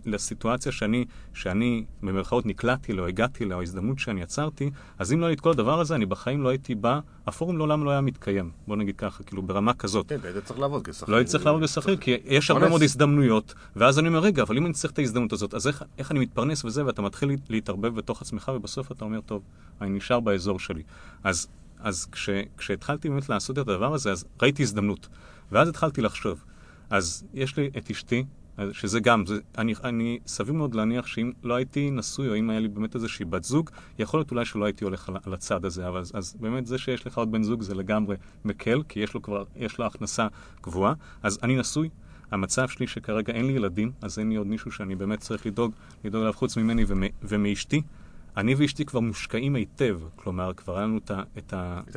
[0.06, 4.70] לסיטואציה שאני, שאני במרכאות נקלעתי אליה, או הגעתי אליה, או ההזדמנות שאני יצרתי,
[5.00, 7.58] אז אם לא היה לי את כל הדבר הזה, אני בחיים לא הייתי בא, הפורום
[7.58, 10.10] לעולם לא היה מתקיים, בוא נגיד ככה, כאילו ברמה כזאת.
[10.10, 11.12] כן, היית צריך לעבוד כשכיר.
[11.12, 12.70] לא הייתי צריך לעבוד בשכיר, כי יש הרבה.
[12.70, 15.84] מאוד הזדמנויות, ואז אני אומר, רגע, אבל אם אני צריך את ההזדמנות הזאת, אז איך,
[15.98, 19.42] איך אני מתפרנס וזה, ואתה מתחיל להת- להתערבב בתוך עצמך, ובסוף אתה אומר, טוב,
[19.82, 20.84] אני נשאר באזור שלי.
[21.24, 21.48] אז,
[21.80, 25.08] אז כש, כשהתחלתי באמת לעשות את הדבר הזה, אז ראיתי הזדמנות.
[25.52, 26.44] ואז התחלתי לחשוב.
[26.90, 28.26] אז יש לי את אשתי,
[28.72, 32.60] שזה גם, זה, אני, אני סביר מאוד להניח שאם לא הייתי נשוי, או אם היה
[32.60, 33.70] לי באמת איזושהי בת זוג,
[34.00, 36.78] יכול להיות אולי שלא הייתי הולך על, על הצד הזה, אבל אז, אז באמת זה
[36.78, 38.16] שיש לך עוד בן זוג זה לגמרי
[38.46, 40.28] מקל, כי יש לו כבר, יש לו הכנסה
[40.64, 40.94] גבוהה.
[41.24, 41.90] אז אני נשוי,
[42.32, 45.72] המצב שלי שכרגע אין לי ילדים, אז אין לי עוד מישהו שאני באמת צריך לדאוג,
[46.04, 47.82] לדאוג עליו חוץ ממני ומ, ומאשתי.
[48.38, 51.96] אני ואשתי כבר מושקעים היטב, כלומר, כבר היה לנו את, ה, את, ה, את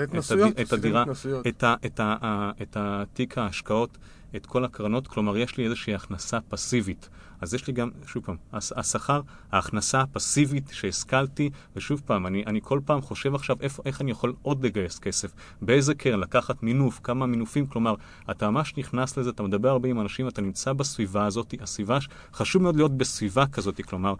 [0.61, 1.05] את הדירה.
[1.49, 3.99] את, ה, את, ה, את התיק ההשקעות,
[4.37, 7.09] את כל הקרנות, כלומר, יש לי איזושהי הכנסה פסיבית.
[7.41, 9.21] אז יש לי גם, שוב פעם, הש- השכר,
[9.53, 14.33] ההכנסה הפסיבית שהשכלתי, ושוב פעם, אני, אני כל פעם חושב עכשיו איפה, איך אני יכול
[14.43, 15.31] עוד לגייס כסף,
[15.63, 17.95] באיזה קרן, לקחת מינוף, כמה מינופים, כלומר,
[18.31, 21.99] אתה ממש נכנס לזה, אתה מדבר הרבה עם אנשים, אתה נמצא בסביבה הזאת, הסביבה,
[22.35, 24.15] חשוב מאוד להיות בסביבה כזאת, כלומר,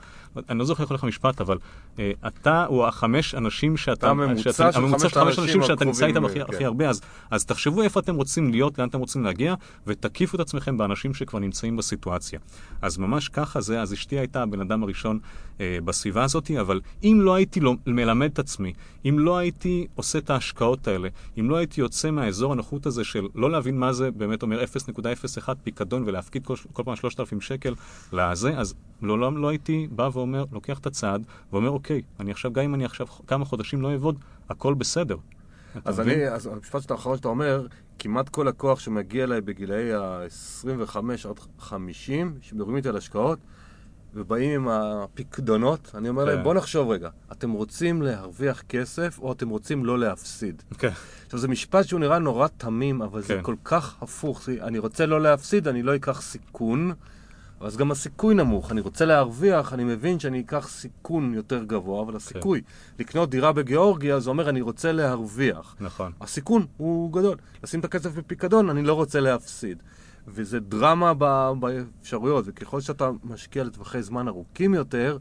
[0.49, 1.59] אני לא זוכר איך הולך המשפט, אבל
[1.99, 3.93] אה, אתה הוא החמש אנשים שאתה...
[3.93, 6.55] אתה הממוצע שאתה- של הממוצע חמש האנשים אנשים שאתה נמצא איתם הכי, כן.
[6.55, 7.01] הכי הרבה, אז,
[7.31, 9.55] אז תחשבו איפה אתם רוצים להיות, לאן אתם רוצים להגיע,
[9.87, 12.39] ותקיפו את עצמכם באנשים שכבר נמצאים בסיטואציה.
[12.83, 15.19] אז ממש ככה זה, אז אשתי הייתה הבן אדם הראשון
[15.61, 18.73] אה, בסביבה הזאת, אבל אם לא הייתי לא, מלמד את עצמי,
[19.05, 21.09] אם לא הייתי עושה את ההשקעות האלה,
[21.41, 25.55] אם לא הייתי יוצא מהאזור הנוחות הזה של לא להבין מה זה באמת אומר 0.01
[25.65, 27.75] פיקדון ולהפקיד כל, כל פעם 3,000 שקל
[28.13, 32.65] לזה, אז לעולם לא הייתי בא ואומר, לוקח את הצעד, ואומר, אוקיי, אני עכשיו, גם
[32.65, 35.17] אם אני עכשיו כמה חודשים לא אעבוד, הכל בסדר.
[35.85, 36.01] אז?
[36.01, 37.67] אני, אז המשפט האחרון שאתה אומר,
[37.99, 40.97] כמעט כל לקוח שמגיע אליי בגילאי ה-25
[41.29, 43.39] עד 50, שמדברים איתי על השקעות,
[44.15, 46.29] ובאים עם הפקדונות, אני אומר כן.
[46.35, 50.63] להם, בואו נחשוב רגע, אתם רוצים להרוויח כסף או אתם רוצים לא להפסיד?
[50.79, 50.91] כן.
[51.27, 53.43] עכשיו, זה משפט שהוא נראה נורא תמים, אבל זה כן.
[53.43, 54.43] כל כך הפוך.
[54.45, 56.93] זה- אני רוצה לא להפסיד, אני לא אקח סיכון,
[57.61, 58.73] אז גם הסיכוי נמוך.
[58.73, 62.61] אני רוצה להרוויח, אני מבין שאני אקח סיכון יותר גבוה, אבל הסיכוי
[62.99, 65.77] לקנות דירה בגיאורגיה, זה אומר אני רוצה להרוויח.
[65.81, 66.13] נכון.
[66.21, 67.37] הסיכון הוא גדול.
[67.65, 69.83] לשים את הכסף בפיקדון, אני לא רוצה להפסיד.
[70.29, 71.15] וזה דרמה
[71.55, 75.19] באפשרויות, וככל שאתה משקיע לטווחי זמן ארוכים יותר,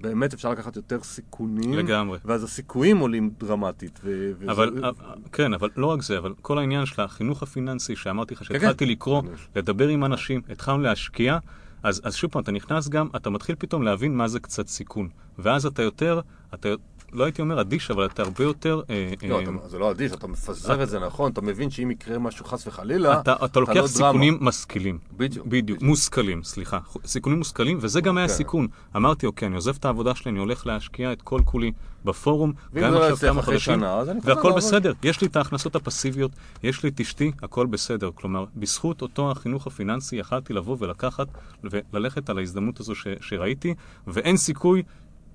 [0.00, 1.72] באמת אפשר לקחת יותר סיכונים.
[1.74, 2.18] לגמרי.
[2.24, 4.00] ואז הסיכויים עולים דרמטית.
[4.04, 4.90] ו- וזה- אבל, אה,
[5.32, 8.44] כן, אבל לא רק זה, אבל כל העניין של החינוך הפיננסי שאמרתי לך, כן.
[8.44, 9.22] שהתחלתי לקרוא,
[9.56, 11.38] לדבר עם אנשים, התחלנו להשקיע,
[11.82, 15.08] אז, אז שוב פעם, אתה נכנס גם, אתה מתחיל פתאום להבין מה זה קצת סיכון.
[15.38, 16.20] ואז אתה יותר,
[16.54, 16.68] אתה,
[17.12, 18.82] לא הייתי אומר אדיש, אבל אתה הרבה יותר...
[18.90, 21.90] אה, לא, אה, אתה- זה לא אדיש, אתה מפזר את זה נכון, אתה מבין שאם
[21.90, 24.98] יקרה משהו חס וחלילה, אתה, אתה לוקח לא סיכונים משכילים.
[25.16, 25.46] בדיוק.
[25.46, 26.78] בדיוק, מושכלים, סליחה.
[27.06, 28.34] סיכונים מושכלים, וזה גם היה כן.
[28.34, 28.68] סיכון.
[28.96, 31.72] אמרתי, אוקיי, אני עוזב את העבודה שלי, אני הולך להשקיע את כל כולי
[32.04, 33.82] בפורום, גם לא עכשיו כמה חודשים,
[34.22, 34.52] והכל.
[34.52, 34.92] בסדר.
[35.02, 36.30] יש לי את ההכנסות הפסיביות,
[36.62, 38.10] יש לי את אשתי, הכל בסדר.
[38.14, 41.26] כלומר, בזכות אותו החינוך הפיננסי יכלתי לבוא ולקחת
[41.64, 43.74] וללכת על ההזדמנות הזו ש, שראיתי,
[44.06, 44.82] ואין סיכוי,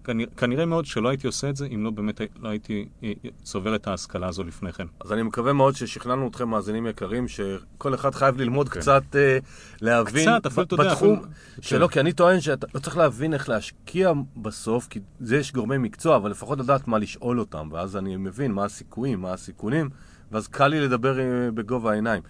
[0.05, 3.11] כנראה, כנראה מאוד שלא הייתי עושה את זה, אם לא באמת לא הייתי אה,
[3.43, 4.85] צובר את ההשכלה הזו לפני כן.
[4.99, 8.79] אז אני מקווה מאוד ששכנענו אתכם, מאזינים יקרים, שכל אחד חייב ללמוד כן.
[8.79, 9.37] קצת, אה,
[9.81, 11.29] להבין, קצת, אפילו, אתה יודע, בתחום אפילו-
[11.61, 11.93] שלא, כן.
[11.93, 16.15] כי אני טוען שאתה לא צריך להבין איך להשקיע בסוף, כי זה יש גורמי מקצוע,
[16.15, 19.89] אבל לפחות לדעת מה לשאול אותם, ואז אני מבין מה הסיכויים, מה הסיכונים,
[20.31, 22.21] ואז קל לי לדבר אה, בגובה העיניים.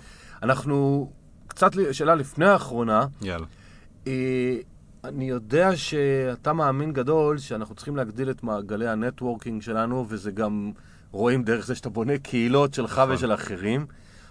[0.44, 1.10] אנחנו,
[1.48, 3.46] קצת שאלה לפני האחרונה, יאללה.
[4.08, 4.58] אה,
[5.08, 10.72] אני יודע שאתה מאמין גדול שאנחנו צריכים להגדיל את מעגלי ה networking שלנו, וזה גם
[11.12, 13.12] רואים דרך זה שאתה בונה קהילות שלך נכון.
[13.16, 13.86] ושל אחרים.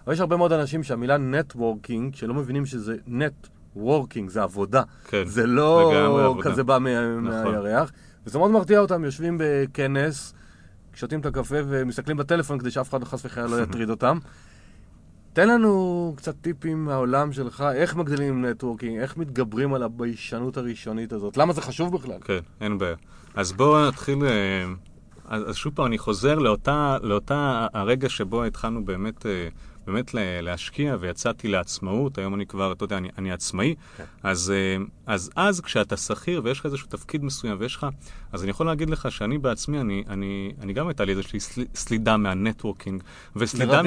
[0.07, 4.83] אבל יש הרבה מאוד אנשים שהמילה networking, שלא מבינים שזה networking, זה עבודה.
[5.09, 6.37] כן, זה לא.
[6.43, 7.93] כזה בא מה- מהירח.
[8.27, 10.35] וזה מאוד מרתיע אותם, יושבים בכנס,
[10.95, 14.19] שותים את הקפה ומסתכלים בטלפון כדי שאף אחד חס וחלילה לא יטריד אותם.
[15.35, 21.37] תן לנו קצת טיפים מהעולם שלך, איך מגדילים נטוורקינג, איך מתגברים על הביישנות הראשונית הזאת,
[21.37, 22.19] למה זה חשוב בכלל?
[22.25, 22.97] כן, אין בעיה.
[23.35, 24.19] אז בואו נתחיל...
[25.29, 29.49] אז, אז שוב פעם, אני חוזר לאותה, לאותה הרגע שבו התחלנו באמת, אה,
[29.87, 34.05] באמת לה- להשקיע ויצאתי לעצמאות, היום אני כבר, אתה יודע, אני, אני עצמאי, כן.
[34.23, 37.87] אז, אה, אז אז כשאתה שכיר ויש לך איזשהו תפקיד מסוים ויש לך,
[38.33, 41.63] אז אני יכול להגיד לך שאני בעצמי, אני, אני, אני גם הייתה לי איזושהי סל,
[41.75, 43.03] סלידה מהנטוורקינג,
[43.37, 43.83] וסלידה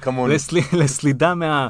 [0.00, 0.34] כמוני.
[0.34, 1.68] לסל, לסלידה מה...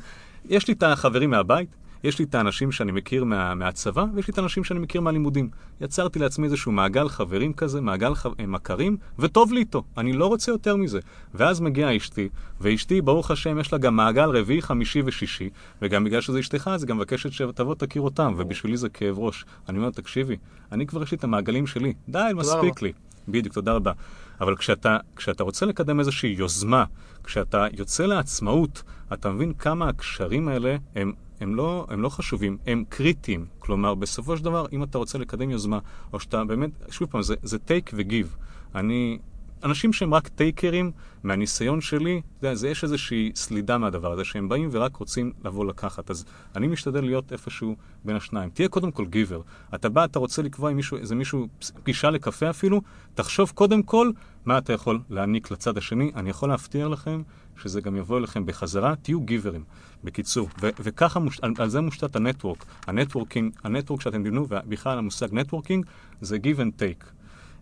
[0.49, 1.69] יש לי את החברים מהבית,
[2.05, 5.51] יש לי את האנשים שאני מכיר מה, מהצבא, ויש לי את האנשים שאני מכיר מהלימודים.
[5.81, 8.27] יצרתי לעצמי איזשהו מעגל חברים כזה, מעגל ח...
[8.27, 9.83] אה, מכרים, וטוב לי איתו.
[9.99, 11.01] אני לא רוצה יותר מזה.
[11.35, 12.29] ואז מגיעה אשתי,
[12.61, 15.51] ואשתי, ברוך השם, יש לה גם מעגל רביעי, חמישי ושישי,
[15.83, 19.45] וגם בגלל שזה אשתך, אז היא גם מבקשת שתבוא תכיר אותם, ובשבילי זה כאב ראש.
[19.69, 20.37] אני אומר, תקשיבי,
[20.73, 21.93] אני כבר יש לי את המעגלים שלי.
[22.09, 22.83] די, מספיק.
[22.83, 22.93] לי.
[23.29, 23.93] בדיוק, תודה רבה.
[24.41, 26.85] אבל כשאתה, כשאתה רוצה לקדם איזושהי יוזמה,
[27.25, 28.83] כשאתה יוצא לעצמאות,
[29.13, 33.47] אתה מבין כמה הקשרים האלה הם, הם, לא, הם לא חשובים, הם קריטיים.
[33.59, 35.79] כלומר, בסופו של דבר, אם אתה רוצה לקדם יוזמה,
[36.13, 38.37] או שאתה באמת, שוב פעם, זה, זה take וגיב.
[38.75, 39.19] אני...
[39.65, 40.91] אנשים שהם רק טייקרים,
[41.23, 46.11] מהניסיון שלי, אתה יודע, יש איזושהי סלידה מהדבר הזה, שהם באים ורק רוצים לבוא לקחת.
[46.11, 46.25] אז
[46.57, 48.51] אני משתדל להיות איפשהו בין השניים.
[48.51, 49.41] תהיה קודם כל giver.
[49.75, 51.47] אתה בא, אתה רוצה לקבוע עם מישהו, איזה מישהו,
[51.83, 52.81] פגישה לקפה אפילו,
[53.15, 54.11] תחשוב קודם כל
[54.45, 56.13] מה אתה יכול להעניק לצד השני.
[56.15, 57.23] אני יכול להבטיח לכם
[57.63, 59.65] שזה גם יבוא אליכם בחזרה, תהיו giver ים.
[60.05, 62.65] בקיצור, ו- וככה, מוש- על, על זה מושתת ה network.
[62.87, 65.87] ה networking, ה network שאתם תבנו, ובכלל המושג networking,
[66.21, 67.05] זה give and take.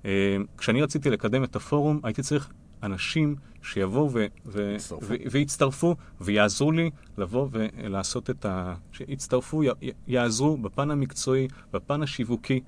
[0.05, 0.11] אה,
[0.59, 2.49] כשאני רציתי לקדם את הפורום, הייתי צריך
[2.83, 4.77] אנשים שיבואו ו- ו-.
[5.03, 8.75] ו- ויצטרפו ויעזרו לי לבוא ולעשות את ה...
[8.93, 9.69] שיצטרפו, י-
[10.07, 12.61] יעזרו בפן המקצועי, בפן השיווקי.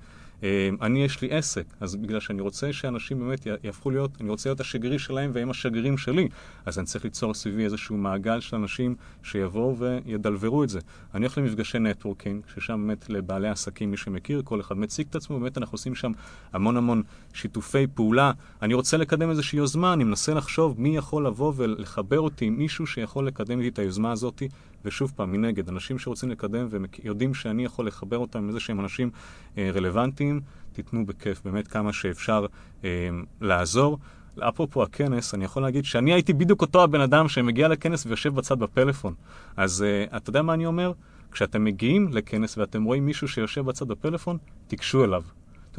[0.43, 4.49] אה, אני, יש לי עסק, אז בגלל שאני רוצה שאנשים באמת יהפכו להיות, אני רוצה
[4.49, 6.27] להיות השגריר שלהם והם השגרירים שלי,
[6.65, 10.79] אז אני צריך ליצור סביבי איזשהו מעגל של אנשים שיבואו וידלברו את זה.
[11.13, 15.39] אני הולך למפגשי נטוורקינג, ששם באמת לבעלי עסקים, מי שמכיר, כל אחד מציג את עצמו,
[15.39, 16.11] באמת אנחנו עושים שם
[16.53, 18.31] המון המון שיתופי פעולה.
[18.61, 22.87] אני רוצה לקדם איזושהי יוזמה, אני מנסה לחשוב מי יכול לבוא ולחבר אותי עם מישהו
[22.87, 24.43] שיכול לקדם איתי את היוזמה הזאת.
[24.85, 29.09] ושוב פעם, מנגד, אנשים שרוצים לקדם ויודעים שאני יכול לחבר אותם עם איזה שהם אנשים
[29.57, 30.41] אה, רלוונטיים,
[30.73, 32.45] תיתנו בכיף באמת כמה שאפשר
[32.83, 33.09] אה,
[33.41, 33.97] לעזור.
[34.39, 38.59] אפרופו הכנס, אני יכול להגיד שאני הייתי בדיוק אותו הבן אדם שמגיע לכנס ויושב בצד
[38.59, 39.13] בפלאפון.
[39.57, 40.91] אז uh, אתה יודע מה אני אומר?
[41.31, 45.23] כשאתם מגיעים לכנס ואתם רואים מישהו שיושב בצד בפלאפון, תיגשו אליו.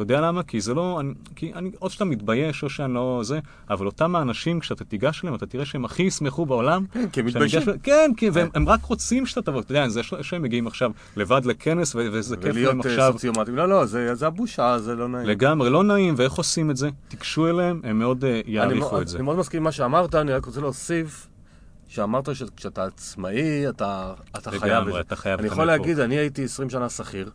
[0.03, 0.43] אתה יודע למה?
[0.43, 1.01] כי זה לא...
[1.01, 3.39] אני, כי אני, או שאתה מתבייש או שאני לא זה,
[3.71, 6.85] אבל אותם האנשים, כשאתה תיגש אליהם, אתה תראה שהם הכי ישמחו בעולם.
[6.93, 7.63] כן, כי הם ניגש מתביישים.
[7.63, 9.61] אליהם- כן, כי והם הם רק רוצים שאתה תבוא.
[9.61, 12.91] אתה יודע, זה ש- שהם מגיעים עכשיו לבד לכנס, ו- וזה כיף להם ולהיות אה,
[12.93, 13.13] עכשיו.
[13.13, 13.57] סוציומטים.
[13.57, 15.27] לא, לא, זה זה הבושה, זה לא נעים.
[15.27, 16.89] לגמרי, לא נעים, ואיך עושים את זה?
[17.09, 19.17] תיגשו אליהם, הם מאוד אני יעריכו את זה.
[19.17, 21.27] אני מאוד מסכים עם מה שאמרת, אני רק רוצה להוסיף,
[21.89, 25.01] שאמרת שכשאתה עצמאי, אתה אתה חייב לגמרי, את זה.
[25.01, 25.65] אתה חייב אני יכול.
[25.65, 27.31] להגיד, אני הייתי 20 שנה שכיר,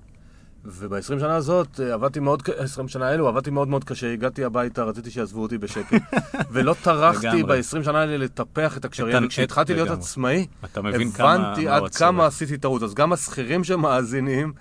[0.68, 4.43] וב-20 שנה הזאת אה, עבדתי מאוד, ק- 20 שנה האלו עבדתי מאוד מאוד קשה, הגעתי
[4.43, 6.01] הביתה, רציתי שיעזבו אותי בשקט,
[6.53, 7.57] ולא טרחתי לגמרי.
[7.57, 9.89] ה-20 שנה האלה לטפח את הקשרים, וכשהתחלתי להיות.
[9.89, 10.45] עצמאי.
[10.76, 12.26] הבנתי עד כמה.
[12.26, 12.84] עשיתי טעות.
[12.84, 14.53] אז גם השכירים שמאזינים,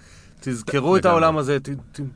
[0.45, 1.05] תזכרו את.
[1.05, 1.59] העולם הזה,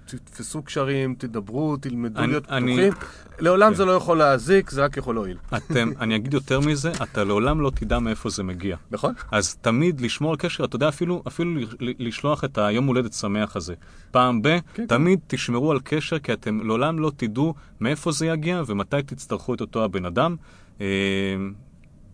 [0.04, 2.92] תתפסו קשרים, תדברו, תלמדו להיות פתוחים.
[3.38, 3.76] לעולם כן.
[3.76, 5.36] זה לא יכול להזיק, זה רק יכול להועיל.
[5.56, 8.76] אתם, אני אגיד יותר מזה, אתה לעולם לא תדע מאיפה זה מגיע.
[8.90, 9.14] נכון?
[9.30, 11.22] אז תמיד לשמור על קשר, אתה יודע, אפילו,
[11.80, 13.74] לשלוח את היום הולדת שמח הזה.
[14.10, 14.86] פעם ב, כן.
[14.86, 19.60] תמיד תשמרו על קשר, כי אתם לעולם לא תדעו מאיפה זה יגיע ומתי תצטרכו את
[19.60, 20.36] אותו הבן אדם.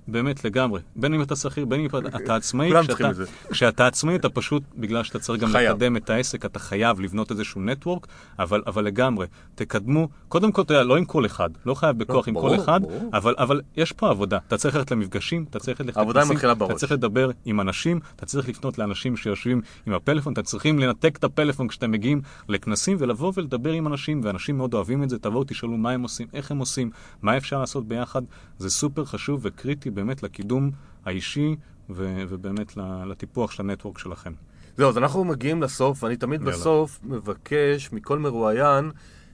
[0.09, 0.80] באמת, לגמרי.
[0.96, 3.24] בין אם אתה שכיר, בין אם אתה- עצמאי, כולם כשאתה- צריכים את זה.
[3.50, 5.72] כשאתה עצמאי אתה פשוט, בגלל שאתה צריך גם חייב.
[5.72, 8.07] לקדם את העסק, אתה חייב לבנות איזשהו נטוורק,
[8.38, 12.14] אבל, אבל לגמרי, תקדמו, קודם כל, אתה יודע, לא עם כל אחד, לא חייב בכוח
[12.16, 13.11] לא, עם ברור, כל אחד, ברור.
[13.12, 14.38] אבל, אבל יש פה עבודה.
[14.48, 16.36] אתה צריך ללכת למפגשים, אתה צריך ללכת לכנסים.
[16.70, 21.16] אתה צריך לדבר עם אנשים, אתה צריך לפנות לאנשים שיושבים עם הפלאפון, אתה צריכים לנתק
[21.16, 25.44] את הפלאפון כשאתם מגיעים לכנסים ולבוא ולדבר עם אנשים, ואנשים מאוד אוהבים את זה, תבואו
[25.46, 26.90] תשאלו מה הם עושים, איך הם עושים,
[27.22, 28.22] מה אפשר לעשות ביחד,
[28.59, 30.70] זה סופר חשוב וקריטי באמת לקידום
[31.05, 31.57] האישי
[31.90, 32.76] ו- ובאמת
[33.07, 34.32] לטיפוח של הנטוורק שלכם.
[34.76, 36.57] זהו, אז אנחנו מגיעים לסוף, ואני תמיד יאללה.
[36.57, 38.90] בסוף מבקש מכל מרואיין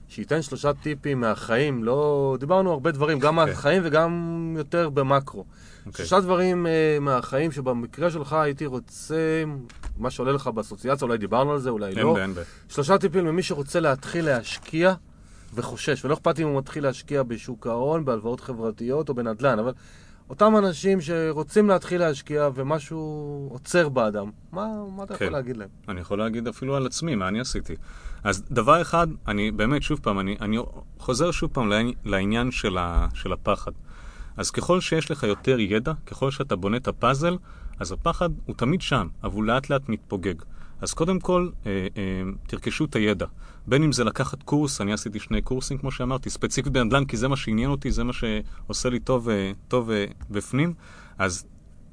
[0.07, 1.83] שייתן שלושה טיפים מהחיים.
[1.83, 2.37] לא...
[2.39, 3.53] דיברנו הרבה דברים, גם אוקיי.
[3.53, 5.45] מהחיים וגם יותר במקרו.
[5.85, 5.91] אוקיי.
[5.97, 9.43] שלושה דברים אה, מהחיים שבמקרה שלך הייתי רוצה,
[9.97, 12.17] מה שעולה לך באסוציאציה, אולי דיברנו על זה, אולי אין לא.
[12.17, 12.45] אין בעיה.
[12.69, 14.93] שלושה טיפים למי שרוצה להתחיל להשקיע
[15.53, 19.73] וחושש, ולא אכפת אם הוא מתחיל להשקיע בשוק ההון, בהלוואות חברתיות או בנדל"ן, אבל
[20.31, 22.97] אותם אנשים שרוצים להתחיל להשקיע ומשהו
[23.51, 25.33] עוצר באדם, מה, מה אתה יכול כן.
[25.33, 25.69] להגיד להם?
[25.89, 27.75] אני יכול להגיד אפילו על עצמי, מה אני עשיתי.
[28.23, 30.57] אז דבר אחד, אני באמת, שוב פעם, אני, אני
[30.99, 33.71] חוזר שוב פעם לעני- לעניין של, ה, של הפחד.
[34.37, 37.37] אז ככל שיש לך יותר ידע, ככל שאתה בונה את הפאזל,
[37.79, 40.35] אז הפחד הוא תמיד שם, אבל הוא לאט לאט מתפוגג.
[40.81, 42.01] אז קודם כל, אה, אה,
[42.47, 43.25] תרכשו את הידע.
[43.67, 47.27] בין אם זה לקחת קורס, אני עשיתי שני קורסים, כמו שאמרתי, ספציפית בנדל"ן, כי זה
[47.27, 50.73] מה שעניין אותי, זה מה שעושה לי טוב, אה, טוב אה, בפנים.
[51.17, 51.45] אז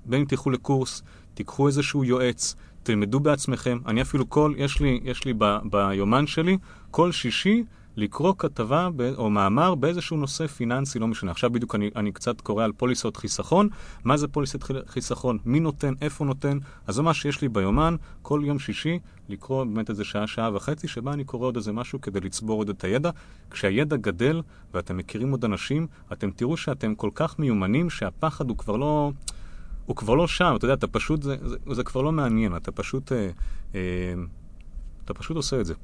[0.06, 1.02] בין אם תלכו לקורס,
[1.34, 3.78] תיקחו איזשהו יועץ, תלמדו בעצמכם.
[3.86, 6.58] אני אפילו כל, יש לי, יש לי ב, ביומן שלי,
[6.90, 7.64] כל שישי
[7.96, 11.30] לקרוא כתבה ב, או מאמר באיזשהו נושא פיננסי, לא משנה.
[11.30, 13.68] עכשיו בדיוק אני, אני קצת קורא על פוליסות חיסכון.
[14.04, 15.38] מה זה פוליסות חיל- חיסכון?
[15.44, 15.94] מי נותן?
[16.02, 16.58] איפה נותן?
[16.86, 18.98] אז זה מה שיש לי ביומן, כל יום שישי,
[19.28, 22.68] לקרוא באמת איזה שעה, שעה וחצי, שבה אני קורא עוד איזה משהו כדי לצבור עוד
[22.68, 23.10] את הידע.
[23.50, 24.42] כשהידע גדל
[24.74, 29.12] ואתם מכירים עוד אנשים, אתם תראו שאתם כל כך מיומנים שהפחד הוא כבר לא...
[29.86, 32.72] הוא כבר לא שם, אתה יודע, אתה פשוט, זה, זה, זה כבר לא מעניין, אתה
[32.72, 33.30] פשוט, אה,
[33.74, 33.80] אה,
[35.04, 35.74] אתה פשוט עושה את זה.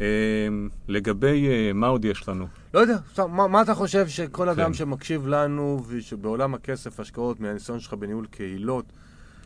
[0.00, 0.48] אה,
[0.88, 2.46] לגבי אה, מה עוד יש לנו?
[2.74, 2.96] לא יודע,
[3.28, 4.74] מה, מה אתה חושב שכל אדם כן.
[4.74, 8.84] שמקשיב לנו ושבעולם הכסף, השקעות, מהניסיון שלך בניהול קהילות,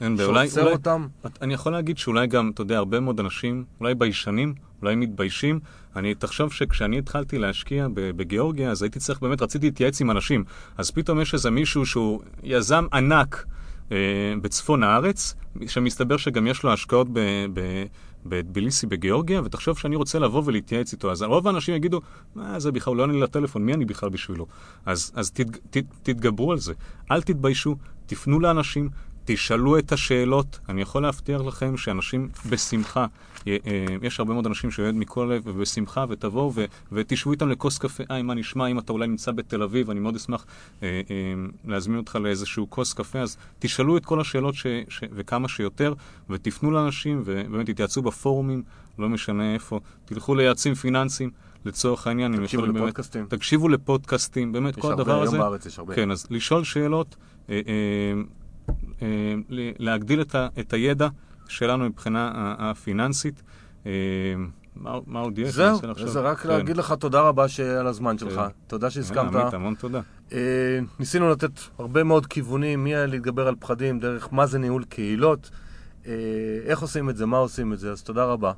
[0.00, 1.06] אין, ואולי- שעוצר אולי- אותם?
[1.42, 5.60] אני יכול להגיד שאולי גם, אתה יודע, הרבה מאוד אנשים, אולי ביישנים, אולי מתביישים.
[5.96, 10.44] אני, תחשוב שכשאני התחלתי להשקיע בגיאורגיה, אז הייתי צריך, באמת רציתי להתייעץ עם אנשים.
[10.78, 13.46] אז פתאום יש איזה מישהו שהוא יזם ענק
[13.92, 13.96] אה,
[14.42, 15.34] בצפון הארץ,
[15.66, 17.18] שמסתבר שגם יש לו השקעות ב...
[17.54, 17.84] ב
[18.26, 21.10] בטביליסי בגיאורגיה, ותחשוב שאני רוצה לבוא ולהתייעץ איתו.
[21.10, 22.00] אז רוב האנשים יגידו,
[22.34, 24.46] מה זה בכלל, הוא לא עונה לי לטלפון, מי אני בכלל בשבילו?
[24.86, 26.74] אז, אז תת, ת, תתגברו על זה.
[27.10, 27.76] אל תתביישו,
[28.06, 28.88] תפנו לאנשים,
[29.24, 33.06] תשאלו את השאלות, אני יכול להבטיח לכם שאנשים בשמחה,
[33.46, 37.78] אה, אה, יש הרבה מאוד אנשים שבאמת מכל הלב ובשמחה, ותבואו ו- ותשבו איתם לכוס
[37.78, 40.46] קפה, היי, מה נשמע, אם אתה אולי נמצא בתל אביב, אני מאוד אשמח
[40.82, 45.48] אה, אה, להזמין אותך לאיזשהו כוס קפה, אז תשאלו את כל השאלות ש- ש- וכמה
[45.48, 45.94] שיותר,
[46.30, 48.62] ותפנו לאנשים, ובאמת תתייעצו בפורומים,
[48.98, 51.30] לא משנה איפה, תלכו ליועצים פיננסיים.
[51.66, 53.26] לצורך העניין, תקשיבו יכולים באמת- לפודקאסטים.
[53.26, 55.38] תקשיבו לפודקאסטים, באמת, יש כל הרבה, הדבר היום הזה.
[55.38, 55.94] בארץ יש הרבה.
[55.94, 57.16] כן, אז לשאול שאלות,
[57.48, 58.22] אה, אה, אה,
[59.78, 61.08] להגדיל את, ה, את הידע
[61.48, 63.42] שלנו מבחינה הפיננסית.
[63.86, 63.92] אה,
[64.76, 65.54] מה, מה עוד יש?
[65.54, 65.78] זהו.
[66.06, 66.48] זה רק כן.
[66.48, 67.46] להגיד לך תודה רבה
[67.78, 68.34] על הזמן שלך.
[68.34, 68.48] כן.
[68.66, 69.34] תודה אה, שהסכמת.
[69.34, 70.00] עמית, המון תודה.
[70.32, 70.38] אה,
[70.98, 75.50] ניסינו לתת הרבה מאוד כיוונים, מי להתגבר על פחדים, דרך מה זה ניהול קהילות,
[76.06, 76.12] אה,
[76.64, 78.52] איך עושים את זה, מה עושים את זה, אז תודה רבה.